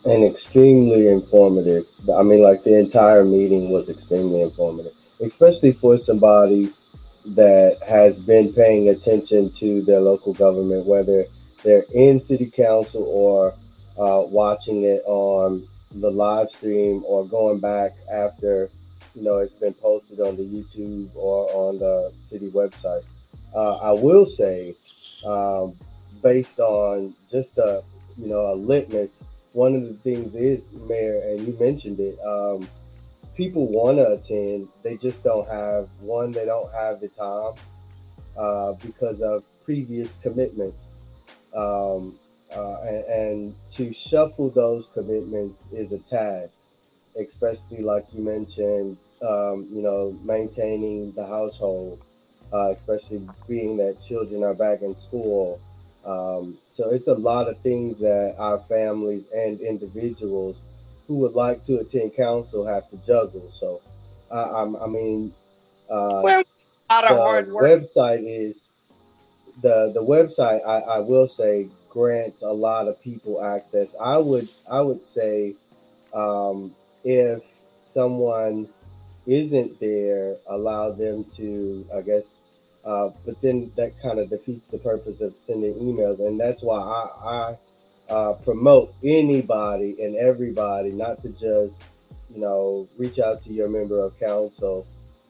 [0.04, 1.84] and extremely informative.
[2.14, 6.70] I mean, like the entire meeting was extremely informative, especially for somebody
[7.34, 11.24] that has been paying attention to their local government, whether
[11.62, 13.52] they're in city council or
[13.98, 15.62] uh, watching it on
[15.92, 18.68] the live stream or going back after
[19.14, 23.04] you know it's been posted on the YouTube or on the city website.
[23.54, 24.74] Uh, I will say,
[25.26, 25.74] um,
[26.22, 27.82] based on just a
[28.16, 29.20] you know a litmus,
[29.52, 32.18] one of the things is mayor, and you mentioned it.
[32.20, 32.68] Um,
[33.36, 36.30] people want to attend, they just don't have one.
[36.30, 37.54] They don't have the time
[38.36, 41.00] uh, because of previous commitments
[41.54, 42.18] um,
[42.54, 46.52] uh, and, and, to shuffle those commitments is a task,
[47.18, 52.02] especially like you mentioned, um, you know, maintaining the household,
[52.52, 55.60] uh, especially being that children are back in school.
[56.04, 60.56] Um, so it's a lot of things that our families and individuals
[61.06, 63.50] who would like to attend council have to juggle.
[63.52, 63.80] So,
[64.30, 65.32] I, I mean,
[65.88, 66.42] uh, well,
[66.90, 67.64] a lot of hard work.
[67.64, 68.64] Website is
[69.62, 73.94] the the website I, I will say grants a lot of people access.
[74.00, 75.54] I would I would say
[76.14, 76.74] um,
[77.04, 77.42] if
[77.78, 78.68] someone
[79.26, 82.38] isn't there, allow them to I guess.
[82.82, 86.78] Uh, but then that kind of defeats the purpose of sending emails, and that's why
[86.78, 87.58] I, I
[88.10, 91.82] uh, promote anybody and everybody, not to just
[92.34, 94.86] you know reach out to your member of council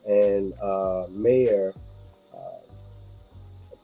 [0.07, 1.75] and uh, mayor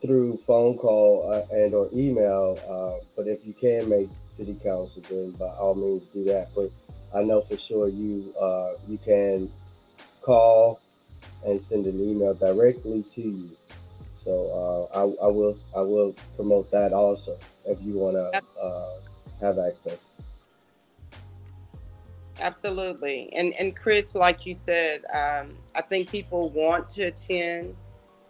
[0.02, 2.58] through phone call uh, and or email.
[2.68, 6.48] Uh, but if you can make city council, then by all means do that.
[6.54, 6.70] But
[7.14, 9.50] I know for sure you uh, you can
[10.22, 10.80] call
[11.44, 13.50] and send an email directly to you.
[14.24, 17.36] So uh, I, I will I will promote that also
[17.66, 18.94] if you want to uh,
[19.40, 19.98] have access.
[22.38, 27.74] Absolutely, and and Chris, like you said, um, I think people want to attend,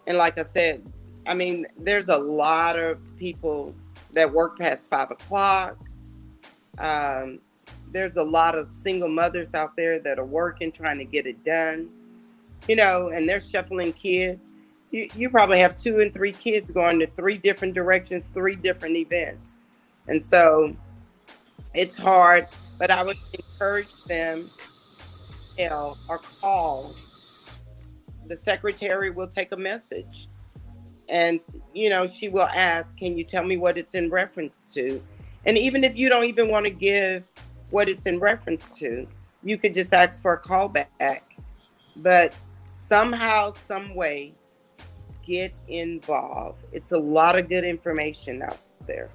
[0.06, 0.86] and like I said,
[1.26, 3.74] I mean, there's a lot of people
[4.12, 5.76] that work past five o'clock.
[6.78, 7.40] Um,
[7.92, 11.44] there's a lot of single mothers out there that are working, trying to get it
[11.44, 11.88] done,
[12.68, 14.54] you know, and they're shuffling kids.
[14.90, 18.96] You, you probably have two and three kids going to three different directions, three different
[18.96, 19.58] events.
[20.08, 20.76] And so
[21.74, 22.46] it's hard,
[22.78, 24.44] but I would encourage them,
[25.58, 26.92] you know, or call.
[28.26, 30.28] The secretary will take a message
[31.08, 31.40] and
[31.74, 35.02] you know she will ask can you tell me what it's in reference to?
[35.44, 37.24] And even if you don't even want to give
[37.70, 39.06] what it's in reference to
[39.46, 41.20] you could just ask for a callback.
[41.96, 42.34] But
[42.74, 44.34] somehow some way
[45.24, 46.64] get involved.
[46.72, 49.08] It's a lot of good information out there.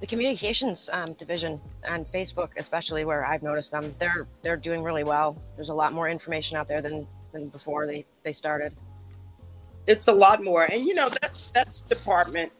[0.00, 5.04] The communications um, division on facebook especially where i've noticed them they're they're doing really
[5.04, 5.40] well.
[5.54, 8.74] There's a lot more information out there than than before they they started.
[9.86, 12.52] It's a lot more, and you know that's that's the department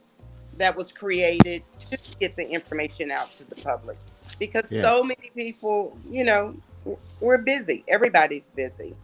[0.59, 3.97] that was created to get the information out to the public
[4.39, 4.89] because yeah.
[4.89, 6.55] so many people, you know,
[7.20, 7.85] we're busy.
[7.89, 8.95] Everybody's busy.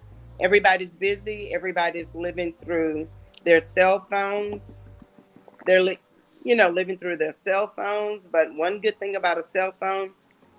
[0.40, 1.54] Everybody's busy.
[1.54, 3.08] Everybody's living through
[3.44, 4.84] their cell phones.
[5.66, 5.98] They're, li-
[6.44, 8.26] you know, living through their cell phones.
[8.26, 10.10] But one good thing about a cell phone,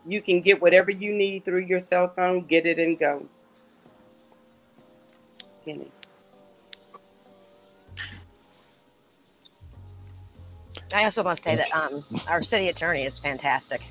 [0.06, 3.26] you can get whatever you need through your cell phone, get it and go.
[10.94, 13.82] I also want to say that um, our city attorney is fantastic.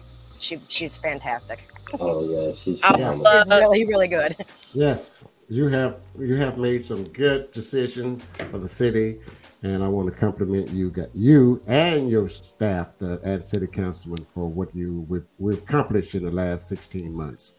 [0.41, 1.61] She she's fantastic.
[2.01, 4.37] Oh yeah, she's, she's really really good.
[4.75, 8.21] Yes, you have you have made some good decision
[8.51, 9.19] for the city,
[9.63, 14.25] and I want to compliment you, got you and your staff, the and city councilman,
[14.25, 17.55] for what you we've we've accomplished in the last sixteen months.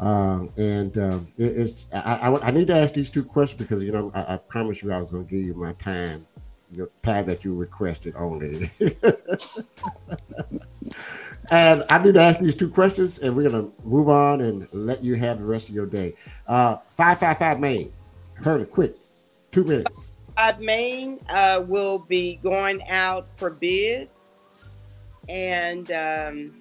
[0.00, 3.82] Um, and um, it, it's I, I, I, need to ask these two questions because
[3.82, 6.26] you know I, I promised you I was going to give you my time,
[6.72, 8.70] the time that you requested only.
[11.50, 14.68] and I need to ask these two questions, and we're going to move on and
[14.72, 16.12] let you have the rest of your day.
[16.46, 17.90] Uh, five five five Main,
[18.34, 18.96] heard it quick,
[19.50, 20.10] two minutes.
[20.36, 24.10] Five Main uh, will be going out for bid,
[25.26, 25.90] and.
[25.90, 26.55] Um,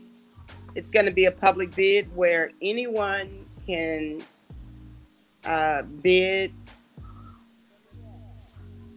[0.76, 4.22] it's going to be a public bid where anyone can
[5.46, 6.54] uh, bid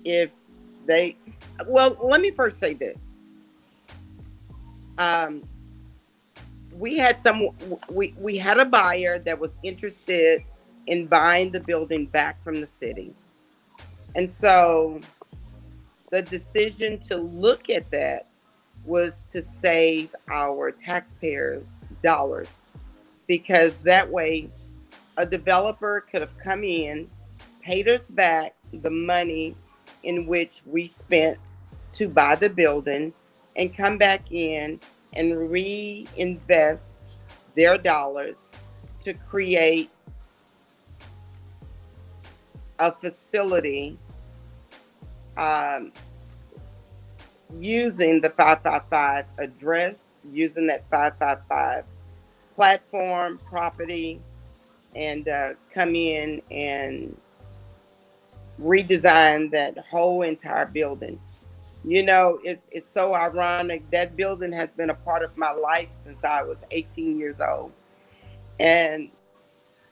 [0.04, 0.32] if
[0.86, 1.16] they.
[1.66, 3.16] Well, let me first say this.
[4.98, 5.42] Um,
[6.76, 7.48] we had some.
[7.88, 10.42] We we had a buyer that was interested
[10.86, 13.14] in buying the building back from the city,
[14.16, 15.00] and so
[16.10, 18.27] the decision to look at that
[18.88, 22.62] was to save our taxpayers dollars.
[23.26, 24.50] Because that way
[25.18, 27.10] a developer could have come in,
[27.60, 29.54] paid us back the money
[30.02, 31.38] in which we spent
[31.92, 33.12] to buy the building,
[33.56, 34.80] and come back in
[35.14, 37.02] and reinvest
[37.56, 38.52] their dollars
[39.00, 39.90] to create
[42.78, 43.98] a facility
[45.36, 45.92] um,
[47.56, 51.84] using the 555 address, using that 555
[52.54, 54.20] platform, property,
[54.94, 57.16] and uh, come in and
[58.60, 61.20] redesign that whole entire building.
[61.84, 63.88] You know, it's it's so ironic.
[63.92, 67.72] That building has been a part of my life since I was 18 years old,
[68.58, 69.10] and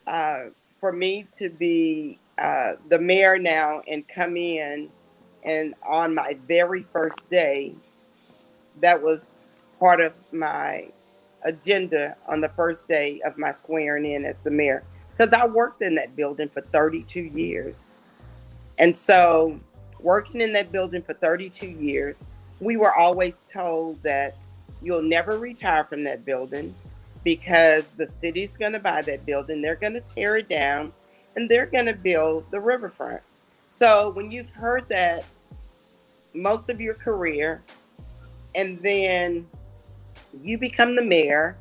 [0.06, 0.46] uh,
[0.78, 4.90] for me to be uh, the mayor now and come in
[5.46, 7.74] and on my very first day,
[8.82, 10.88] that was part of my
[11.44, 14.82] agenda on the first day of my swearing in as the mayor.
[15.16, 17.96] Because I worked in that building for 32 years.
[18.76, 19.58] And so,
[20.00, 22.26] working in that building for 32 years,
[22.60, 24.36] we were always told that
[24.82, 26.74] you'll never retire from that building
[27.24, 30.92] because the city's going to buy that building, they're going to tear it down,
[31.34, 33.22] and they're going to build the riverfront.
[33.68, 35.24] So, when you've heard that
[36.36, 37.62] most of your career,
[38.54, 39.46] and then
[40.42, 41.56] you become the mayor.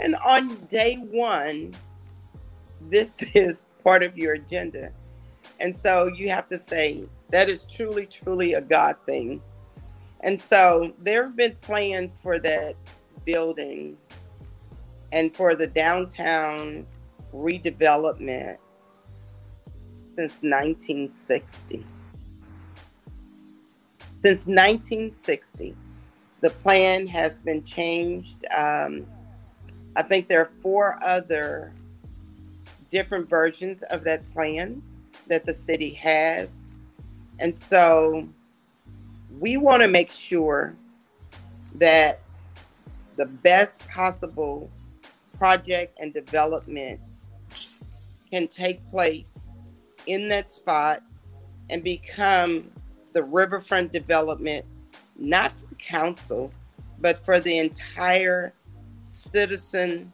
[0.00, 1.74] And on day one,
[2.88, 4.92] this is part of your agenda.
[5.60, 9.40] And so you have to say, that is truly, truly a God thing.
[10.20, 12.74] And so there have been plans for that
[13.24, 13.96] building
[15.12, 16.86] and for the downtown
[17.32, 18.56] redevelopment
[20.16, 21.84] since 1960.
[24.24, 25.74] Since 1960,
[26.42, 28.44] the plan has been changed.
[28.56, 29.04] Um,
[29.96, 31.72] I think there are four other
[32.88, 34.82] different versions of that plan.
[35.28, 36.68] that the city has.
[37.38, 38.28] And so
[39.38, 40.74] we want to make sure
[41.76, 42.20] that
[43.16, 44.68] the best possible
[45.38, 47.00] project and development
[48.30, 49.48] can take place
[50.06, 51.02] in that spot
[51.70, 52.70] and become
[53.12, 54.64] the riverfront development,
[55.16, 56.52] not for council,
[57.00, 58.52] but for the entire
[59.04, 60.12] citizen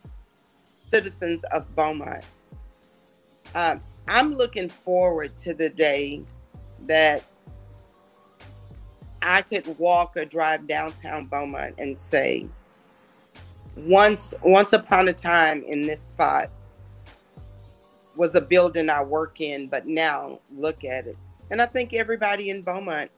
[0.93, 2.25] citizens of Beaumont.
[3.55, 6.23] Um, I'm looking forward to the day
[6.87, 7.23] that
[9.21, 12.47] I could walk or drive downtown Beaumont and say,
[13.77, 16.51] once once upon a time in this spot
[18.17, 21.17] was a building I work in, but now look at it.
[21.51, 23.11] And I think everybody in Beaumont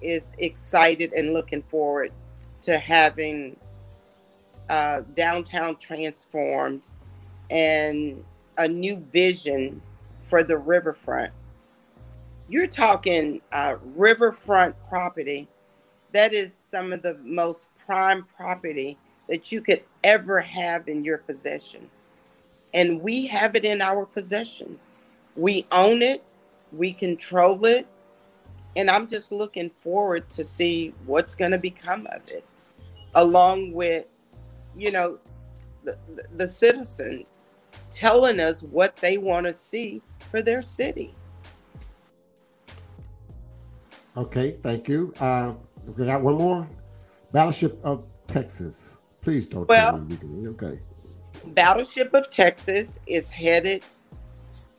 [0.00, 2.12] is excited and looking forward
[2.62, 3.56] to having
[4.68, 6.82] uh, downtown transformed
[7.50, 8.24] and
[8.58, 9.82] a new vision
[10.18, 11.32] for the riverfront.
[12.48, 15.48] You're talking uh, riverfront property.
[16.12, 21.18] That is some of the most prime property that you could ever have in your
[21.18, 21.88] possession.
[22.74, 24.78] And we have it in our possession.
[25.36, 26.22] We own it,
[26.72, 27.86] we control it,
[28.76, 32.44] and I'm just looking forward to see what's going to become of it,
[33.14, 34.06] along with,
[34.76, 35.18] you know,
[35.84, 35.98] the,
[36.36, 37.40] the citizens
[37.90, 40.00] telling us what they want to see
[40.30, 41.14] for their city.
[44.16, 45.12] Okay, thank you.
[45.20, 45.54] Uh,
[45.96, 46.68] we got one more.
[47.32, 49.00] Battleship of Texas.
[49.20, 50.48] Please don't well, tell me we can.
[50.48, 50.80] Okay.
[51.46, 53.84] Battleship of Texas is headed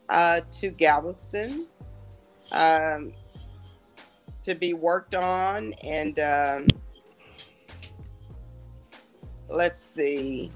[0.10, 1.68] uh, to Galveston
[2.52, 3.14] um,
[4.44, 6.68] to be worked on, and um,
[9.48, 10.52] let's see.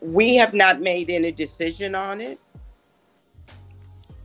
[0.00, 2.40] We have not made any decision on it.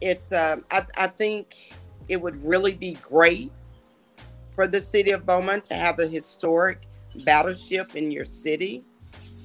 [0.01, 0.31] It's.
[0.31, 1.73] Uh, I, I think
[2.07, 3.51] it would really be great
[4.53, 6.87] for the city of Beaumont to have a historic
[7.23, 8.83] battleship in your city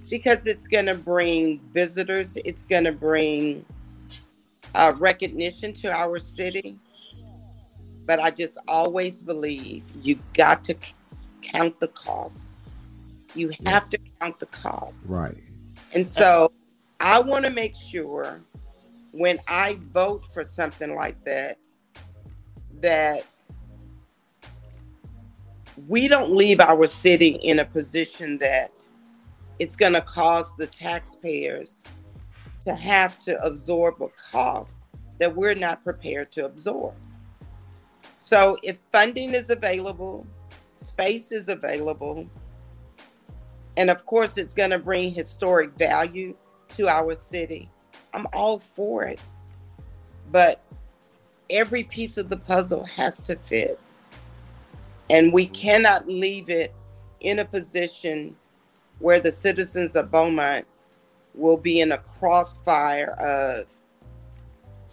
[0.09, 3.65] because it's going to bring visitors, it's going to bring
[4.75, 6.79] uh, recognition to our city.
[8.07, 10.95] But I just always believe you got to c-
[11.43, 12.59] count the costs.
[13.35, 13.91] You have yes.
[13.91, 15.11] to count the costs.
[15.11, 15.37] Right.
[15.93, 16.53] And so
[16.99, 18.41] I want to make sure
[19.13, 21.59] when I vote for something like that,
[22.81, 23.25] that
[25.89, 28.71] we don't leave our city in a position that
[29.59, 31.85] it's going to cause the taxpayers
[32.71, 34.87] to have to absorb a cost
[35.19, 36.95] that we're not prepared to absorb.
[38.19, 40.27] So, if funding is available,
[40.73, 42.29] space is available,
[43.77, 46.35] and of course, it's going to bring historic value
[46.77, 47.69] to our city,
[48.13, 49.21] I'm all for it.
[50.31, 50.63] But
[51.49, 53.81] every piece of the puzzle has to fit.
[55.09, 56.73] And we cannot leave it
[57.21, 58.37] in a position
[59.01, 60.67] where the citizens of Beaumont
[61.35, 63.67] will be in a crossfire of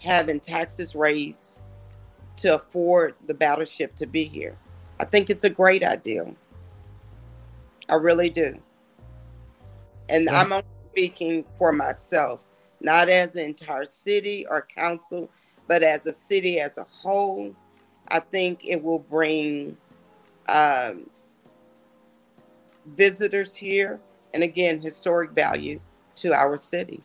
[0.02, 1.60] having taxes raised
[2.38, 4.56] to afford the battleship to be here.
[5.00, 6.26] I think it's a great idea.
[7.90, 8.58] I really do.
[10.10, 10.40] And yeah.
[10.40, 12.44] I'm only speaking for myself,
[12.80, 15.30] not as an entire city or council,
[15.68, 17.56] but as a city as a whole.
[18.10, 19.76] I think it will bring
[20.48, 21.10] um,
[22.96, 24.00] visitors here,
[24.34, 25.80] and again, historic value
[26.18, 27.02] to our city.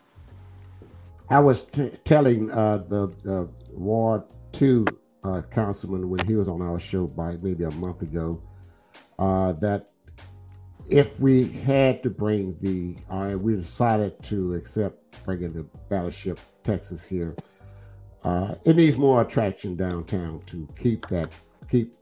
[1.31, 4.85] I was t- telling uh, the, the Ward 2
[5.25, 8.43] uh, councilman when he was on our show by maybe a month ago
[9.19, 9.89] uh, that
[10.91, 17.09] if we had to bring the, uh, we decided to accept bringing the battleship Texas
[17.09, 17.37] here,
[18.25, 21.33] uh, it needs more attraction downtown to keep that,
[21.71, 21.95] keep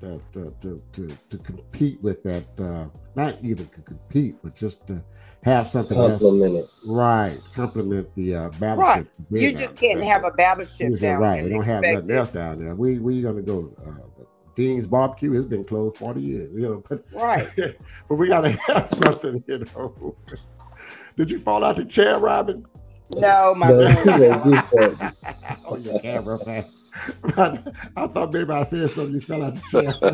[0.00, 2.44] to, to, to, to, compete with that.
[2.58, 5.02] Uh, not either to compete, but just to
[5.42, 6.84] have something complement else.
[6.84, 6.90] it.
[6.90, 9.08] Right, complement the uh, battleship.
[9.30, 9.42] Right.
[9.42, 12.74] You just can't have a battleship down Right, you don't have nothing else down there.
[12.74, 13.72] We we gonna go.
[13.84, 14.24] Uh,
[14.54, 16.52] Dean's Barbecue has been closed forty years.
[16.52, 17.46] You know, but right.
[18.08, 19.42] but we gotta have something.
[19.46, 20.16] You know.
[21.16, 22.64] Did you fall out the chair, Robin?
[23.10, 23.68] No, my.
[23.68, 23.94] No,
[25.66, 26.64] oh, your camera man.
[27.96, 29.14] I thought maybe I said something.
[29.14, 29.92] You fell out the chair.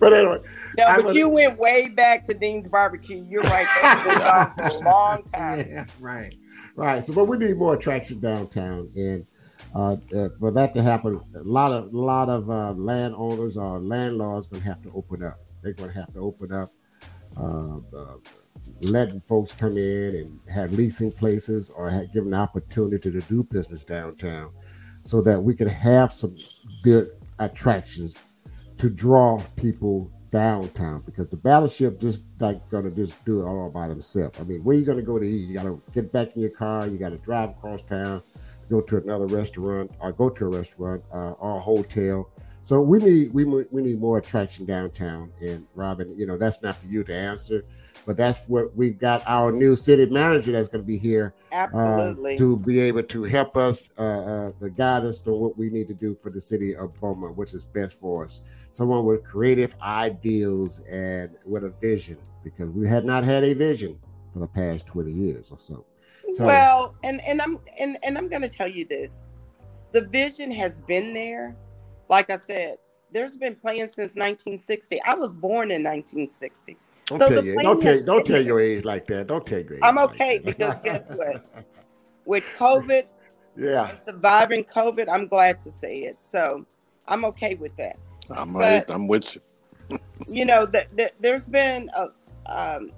[0.00, 0.36] but anyway.
[0.76, 1.18] No, but gonna...
[1.18, 3.24] you went way back to Dean's Barbecue.
[3.28, 3.66] You're right.
[3.82, 5.66] That's been for a long time.
[5.68, 6.34] Yeah, right,
[6.74, 7.04] right.
[7.04, 9.22] So, but we need more attraction downtown, and
[9.74, 13.80] uh, uh, for that to happen, a lot of a lot of uh, landowners or
[13.80, 15.38] landlords going to have to open up.
[15.62, 16.72] They're going to have to open up.
[18.80, 23.42] Letting folks come in and have leasing places or have given the opportunity to do
[23.42, 24.52] business downtown
[25.02, 26.36] so that we could have some
[26.82, 28.16] good attractions
[28.76, 33.88] to draw people downtown because the battleship just like gonna just do it all by
[33.88, 34.38] themselves.
[34.38, 35.48] I mean, where you gonna go to eat?
[35.48, 38.22] You gotta get back in your car, you gotta drive across town,
[38.70, 42.30] go to another restaurant or go to a restaurant uh, or a hotel.
[42.62, 45.32] So we need we we need more attraction downtown.
[45.40, 47.64] And Robin, you know that's not for you to answer,
[48.04, 51.54] but that's what we've got our new city manager that's going to be here uh,
[51.54, 55.70] absolutely uh, to be able to help us, uh, uh, guide us to what we
[55.70, 58.42] need to do for the city of Beaumont, which is best for us.
[58.70, 63.98] Someone with creative ideals and with a vision, because we had not had a vision
[64.32, 65.84] for the past twenty years or so.
[66.34, 69.22] so well, and and I'm and and I'm going to tell you this:
[69.92, 71.56] the vision has been there
[72.08, 72.78] like I said,
[73.12, 75.00] there's been plans since 1960.
[75.04, 76.76] I was born in 1960.
[77.06, 79.28] Don't so tell you, don't tell, don't tell your age like that.
[79.28, 79.80] Don't tell your age.
[79.82, 81.44] I'm okay like because guess what?
[82.26, 83.04] With COVID,
[83.56, 86.18] yeah, surviving COVID, I'm glad to say it.
[86.20, 86.66] So
[87.06, 87.98] I'm okay with that.
[88.30, 88.90] I'm but, right.
[88.90, 89.98] I'm with you.
[90.26, 92.08] you know that th- there's been a
[92.46, 92.92] um,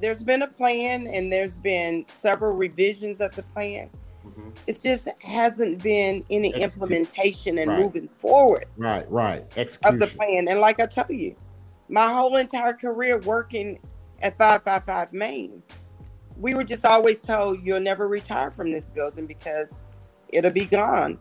[0.00, 3.90] there's been a plan and there's been several revisions of the plan
[4.38, 4.50] Mm-hmm.
[4.66, 7.80] It just hasn't been any implementation and right.
[7.80, 8.66] moving forward.
[8.76, 9.44] Right, right.
[9.56, 10.02] Execution.
[10.02, 10.48] Of the plan.
[10.48, 11.34] And like I tell you,
[11.88, 13.80] my whole entire career working
[14.22, 15.62] at 555 Main,
[16.36, 19.82] we were just always told you'll never retire from this building because
[20.28, 21.18] it'll be gone.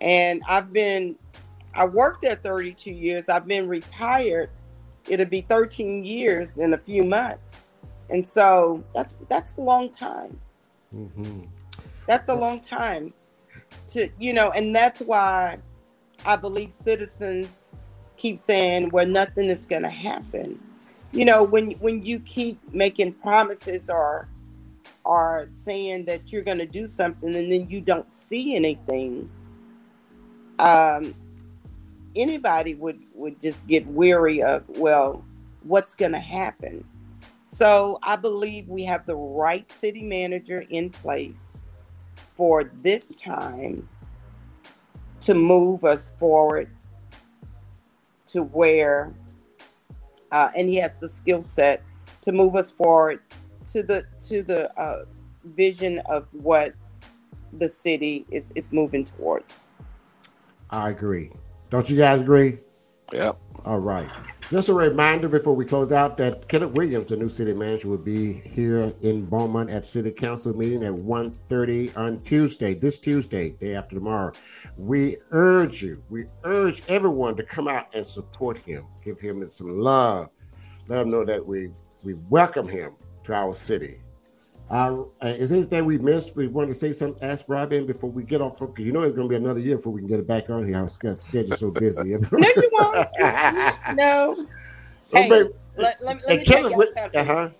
[0.00, 1.16] And I've been,
[1.74, 3.28] I worked there 32 years.
[3.28, 4.50] I've been retired.
[5.08, 7.60] It'll be 13 years in a few months.
[8.10, 10.38] And so that's that's a long time.
[10.94, 11.44] Mm-hmm.
[12.10, 13.14] That's a long time
[13.90, 15.58] to, you know, and that's why
[16.26, 17.76] I believe citizens
[18.16, 20.58] keep saying, well, nothing is going to happen.
[21.12, 24.28] You know, when when you keep making promises or
[25.06, 29.30] are saying that you're going to do something and then you don't see anything,
[30.58, 31.14] um,
[32.16, 35.24] anybody would would just get weary of well,
[35.62, 36.84] what's going to happen.
[37.46, 41.56] So I believe we have the right city manager in place
[42.40, 43.86] for this time
[45.20, 46.70] to move us forward
[48.24, 49.12] to where,
[50.32, 51.82] uh, and he has the skill set
[52.22, 53.20] to move us forward
[53.66, 55.04] to the to the uh,
[55.44, 56.72] vision of what
[57.58, 59.68] the city is is moving towards.
[60.70, 61.32] I agree.
[61.68, 62.56] Don't you guys agree?
[63.12, 63.38] Yep.
[63.66, 64.08] All right.
[64.50, 67.98] Just a reminder before we close out that Kenneth Williams, the new city manager, will
[67.98, 73.76] be here in Beaumont at City Council meeting at 1.30 on Tuesday, this Tuesday, day
[73.76, 74.32] after tomorrow.
[74.76, 79.78] We urge you, we urge everyone to come out and support him, give him some
[79.78, 80.30] love,
[80.88, 81.70] let him know that we
[82.02, 84.02] we welcome him to our city.
[84.70, 86.36] Uh, is anything we missed?
[86.36, 89.16] We want to say something, ask Robin before we get off because you know it's
[89.16, 90.76] going to be another year before we can get it back on here.
[90.76, 92.16] Our schedule's so busy.
[92.32, 93.08] no, you won't.
[93.96, 94.46] no.
[95.12, 97.20] Hey, let, let, let me tell you something.
[97.20, 97.50] Uh-huh.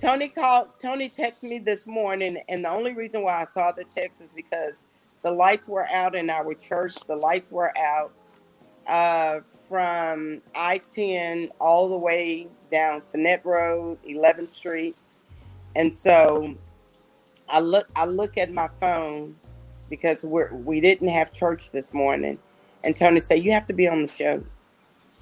[0.00, 0.70] Tony called.
[0.82, 4.32] Tony texted me this morning, and the only reason why I saw the text is
[4.32, 4.86] because
[5.20, 6.94] the lights were out in our church.
[7.06, 8.12] The lights were out
[8.86, 14.96] uh, from I ten all the way down Fannett Road, 11th Street
[15.76, 16.54] and so
[17.48, 19.36] I look I look at my phone
[19.88, 22.38] because we're we didn't have church this morning,
[22.84, 24.42] and Tony said you have to be on the show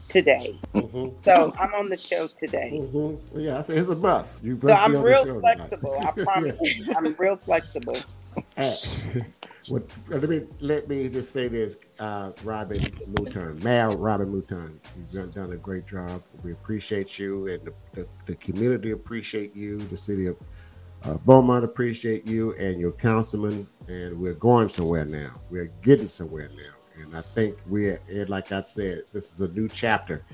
[0.09, 0.59] today.
[0.75, 1.17] Mm-hmm.
[1.17, 2.71] So I'm on the show today.
[2.75, 3.41] Mm-hmm.
[3.41, 4.45] Yeah, it's a must.
[4.45, 6.01] You so I'm real flexible.
[6.03, 7.97] I promise you, I'm real flexible.
[9.71, 14.81] Let me let me just say this, uh, Robin Mouton, Mayor Robin Mouton,
[15.13, 16.23] you've done a great job.
[16.43, 19.79] We appreciate you, and the, the, the community appreciate you.
[19.79, 20.37] The city of
[21.05, 25.41] uh, Beaumont appreciate you and your councilman, and we're going somewhere now.
[25.51, 29.69] We're getting somewhere now, and I think we're like I said, this is a new
[29.69, 30.25] chapter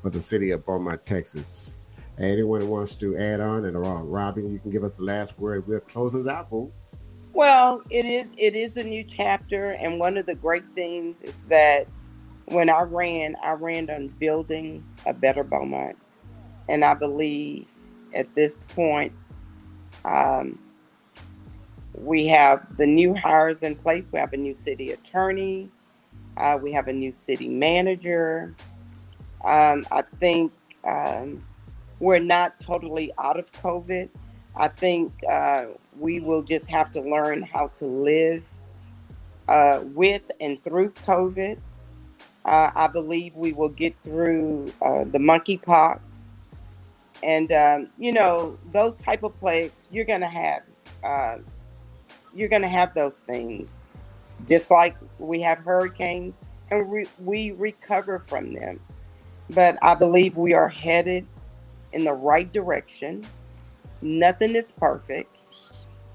[0.00, 1.76] for the city of Beaumont, Texas.
[2.18, 3.76] Anyone who wants to add on, and
[4.10, 5.68] Robin, you can give us the last word.
[5.68, 6.72] We'll close us out, boo.
[7.38, 11.42] Well, it is it is a new chapter, and one of the great things is
[11.42, 11.86] that
[12.46, 15.96] when I ran, I ran on building a better Beaumont,
[16.68, 17.68] and I believe
[18.12, 19.12] at this point,
[20.04, 20.58] um,
[21.94, 24.12] we have the new hires in place.
[24.12, 25.70] We have a new city attorney.
[26.36, 28.52] Uh, we have a new city manager.
[29.44, 31.44] Um, I think um,
[32.00, 34.08] we're not totally out of COVID.
[34.56, 35.66] I think uh,
[35.98, 38.42] we will just have to learn how to live
[39.48, 41.58] uh, with and through COVID.
[42.44, 46.34] Uh, I believe we will get through uh, the monkeypox.
[47.22, 50.62] and um, you know those type of plagues you're gonna have.
[51.02, 51.38] Uh,
[52.34, 53.84] you're gonna have those things,
[54.46, 56.40] just like we have hurricanes,
[56.70, 58.80] and we, we recover from them.
[59.50, 61.26] But I believe we are headed
[61.92, 63.26] in the right direction.
[64.02, 65.37] Nothing is perfect,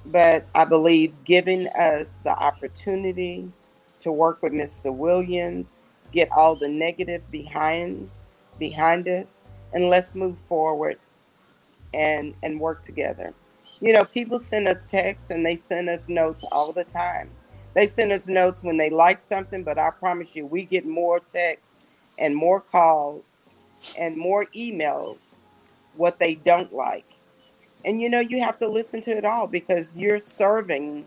[0.05, 3.51] but I believe giving us the opportunity
[3.99, 4.93] to work with Mr.
[4.93, 5.79] Williams,
[6.11, 8.09] get all the negative behind
[8.59, 9.41] behind us,
[9.73, 10.99] and let's move forward
[11.93, 13.33] and and work together.
[13.79, 17.29] You know, people send us texts and they send us notes all the time.
[17.73, 21.19] They send us notes when they like something, but I promise you, we get more
[21.19, 21.83] texts
[22.19, 23.45] and more calls
[23.97, 25.35] and more emails
[25.95, 27.05] what they don't like.
[27.85, 31.05] And you know, you have to listen to it all because you're serving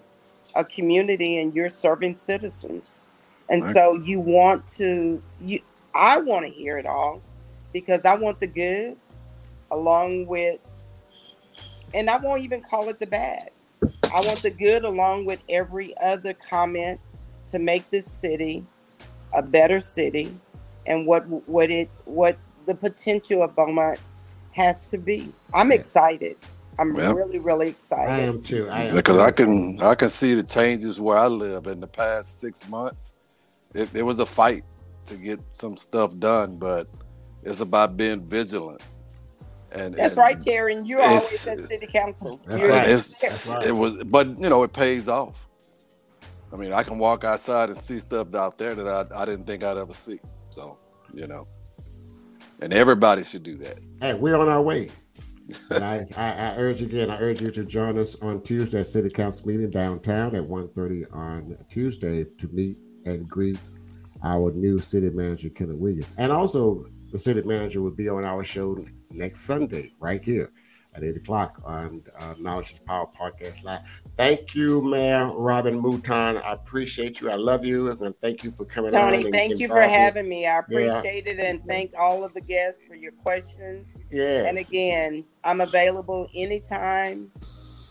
[0.55, 3.03] a community and you're serving citizens.
[3.49, 3.75] And right.
[3.75, 5.61] so you want to you
[5.95, 7.23] I want to hear it all
[7.73, 8.97] because I want the good
[9.71, 10.59] along with
[11.95, 13.51] and I won't even call it the bad.
[13.83, 17.01] I want the good along with every other comment
[17.49, 18.65] to make this city
[19.33, 20.37] a better city
[20.87, 23.99] and what what it what the potential of Beaumont
[24.53, 25.33] has to be.
[25.55, 26.37] I'm excited.
[26.79, 28.11] I'm really, really excited.
[28.11, 28.69] I am too.
[28.69, 31.87] I am because I can I can see the changes where I live in the
[31.87, 33.15] past six months.
[33.75, 34.65] It, it was a fight
[35.07, 36.89] to get some stuff done, but
[37.43, 38.83] it's about being vigilant.
[39.73, 40.75] And that's and right, Terry.
[40.75, 42.41] And you always at city council.
[42.47, 42.87] That's right.
[42.87, 43.67] That's right.
[43.67, 45.47] It was, but you know, it pays off.
[46.53, 49.47] I mean, I can walk outside and see stuff out there that I, I didn't
[49.47, 50.21] think I'd ever see.
[50.51, 50.79] So,
[51.13, 51.47] you know,
[52.61, 53.81] and everybody should do that.
[54.01, 54.91] Hey, we're on our way.
[55.71, 58.87] And I, I, I, urge again, I urge you to join us on Tuesday at
[58.87, 63.59] City Council meeting downtown at 1.30 on Tuesday to meet and greet
[64.25, 66.15] our new city manager, Kenneth Williams.
[66.19, 70.51] And also, the city manager will be on our show next Sunday, right here
[70.95, 74.03] at 8 o'clock on uh, Knowledge is Power Podcast Live.
[74.17, 76.39] Thank you, Mayor Robin Mouton.
[76.39, 77.31] I appreciate you.
[77.31, 77.91] I love you.
[77.91, 79.31] And thank you for coming Tony, on.
[79.31, 80.47] thank you for having me.
[80.47, 81.33] I appreciate yeah.
[81.33, 81.39] it.
[81.39, 83.99] And thank all of the guests for your questions.
[84.11, 84.47] Yes.
[84.49, 87.31] And again, I'm available anytime.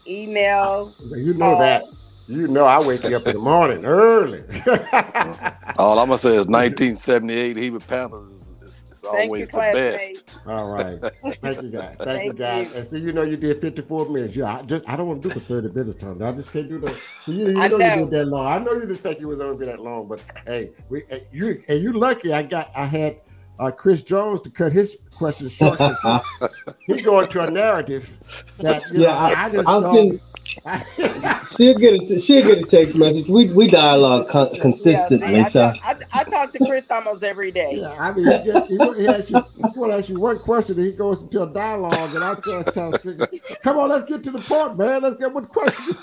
[0.07, 0.91] Email.
[1.15, 1.59] You know call.
[1.59, 1.84] that.
[2.28, 4.41] You know I wake you up in the morning early.
[5.78, 8.35] all I'm going to say is 1978, he would Panthers
[9.12, 10.24] Thank always you, the best.
[10.47, 10.99] All right.
[11.41, 11.95] Thank you, guys.
[11.97, 12.72] Thank, Thank you, guys.
[12.72, 12.78] You.
[12.78, 14.36] And so you know you did 54 minutes.
[14.36, 16.22] Yeah, I just I don't want to do the 30 minutes time.
[16.22, 17.01] I just can't do that.
[17.28, 18.47] You, you know, know, you did that long.
[18.47, 21.62] I know you didn't think it was only be that long, but hey, we you
[21.70, 23.22] and you lucky I got I had
[23.60, 25.80] uh, Chris Jones to cut his questions short.
[26.88, 28.20] he going to a narrative
[28.60, 30.20] that yeah, know, I, I just I'll send
[31.58, 33.28] she'll get a she'll get a text message.
[33.28, 35.32] We we dialogue con- consistently.
[35.32, 37.78] Yeah, see, I, so I, I, talk to Chris almost every day.
[37.82, 39.41] Yeah, I mean, he, gets, he, he asks you,
[39.86, 42.91] he ask you one question, and he goes into a dialogue, and I just tell
[43.64, 45.01] "Come on, let's get to the point, man.
[45.01, 45.95] Let's get with question."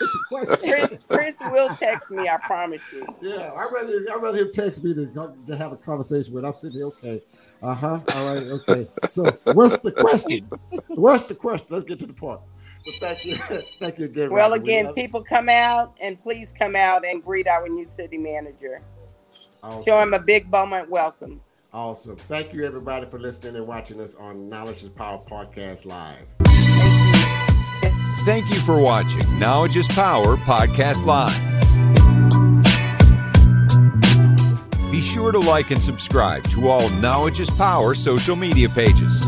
[0.59, 2.29] Chris, Chris will text me.
[2.29, 3.07] I promise you.
[3.21, 5.13] Yeah, I rather I rather him text me than
[5.47, 6.45] to have a conversation with.
[6.45, 7.23] I'm sitting there, okay.
[7.63, 8.01] Uh huh.
[8.15, 8.45] All right.
[8.45, 8.89] Okay.
[9.11, 9.25] So,
[9.55, 10.49] what's the question?
[10.89, 11.69] What's the question?
[11.71, 12.41] Let's get to the point
[13.01, 13.37] thank you.
[13.81, 14.31] thank you again.
[14.31, 14.65] Well, Robert.
[14.65, 18.83] again, people come out and please come out and greet our new city manager.
[19.63, 19.83] Awesome.
[19.85, 21.41] Show him a big Beaumont welcome.
[21.73, 22.17] Awesome.
[22.17, 26.27] Thank you, everybody, for listening and watching us on Knowledge is Power Podcast Live.
[28.25, 31.33] Thank you for watching Knowledge is Power Podcast Live.
[34.93, 39.27] Be sure to like and subscribe to all Knowledge is Power social media pages.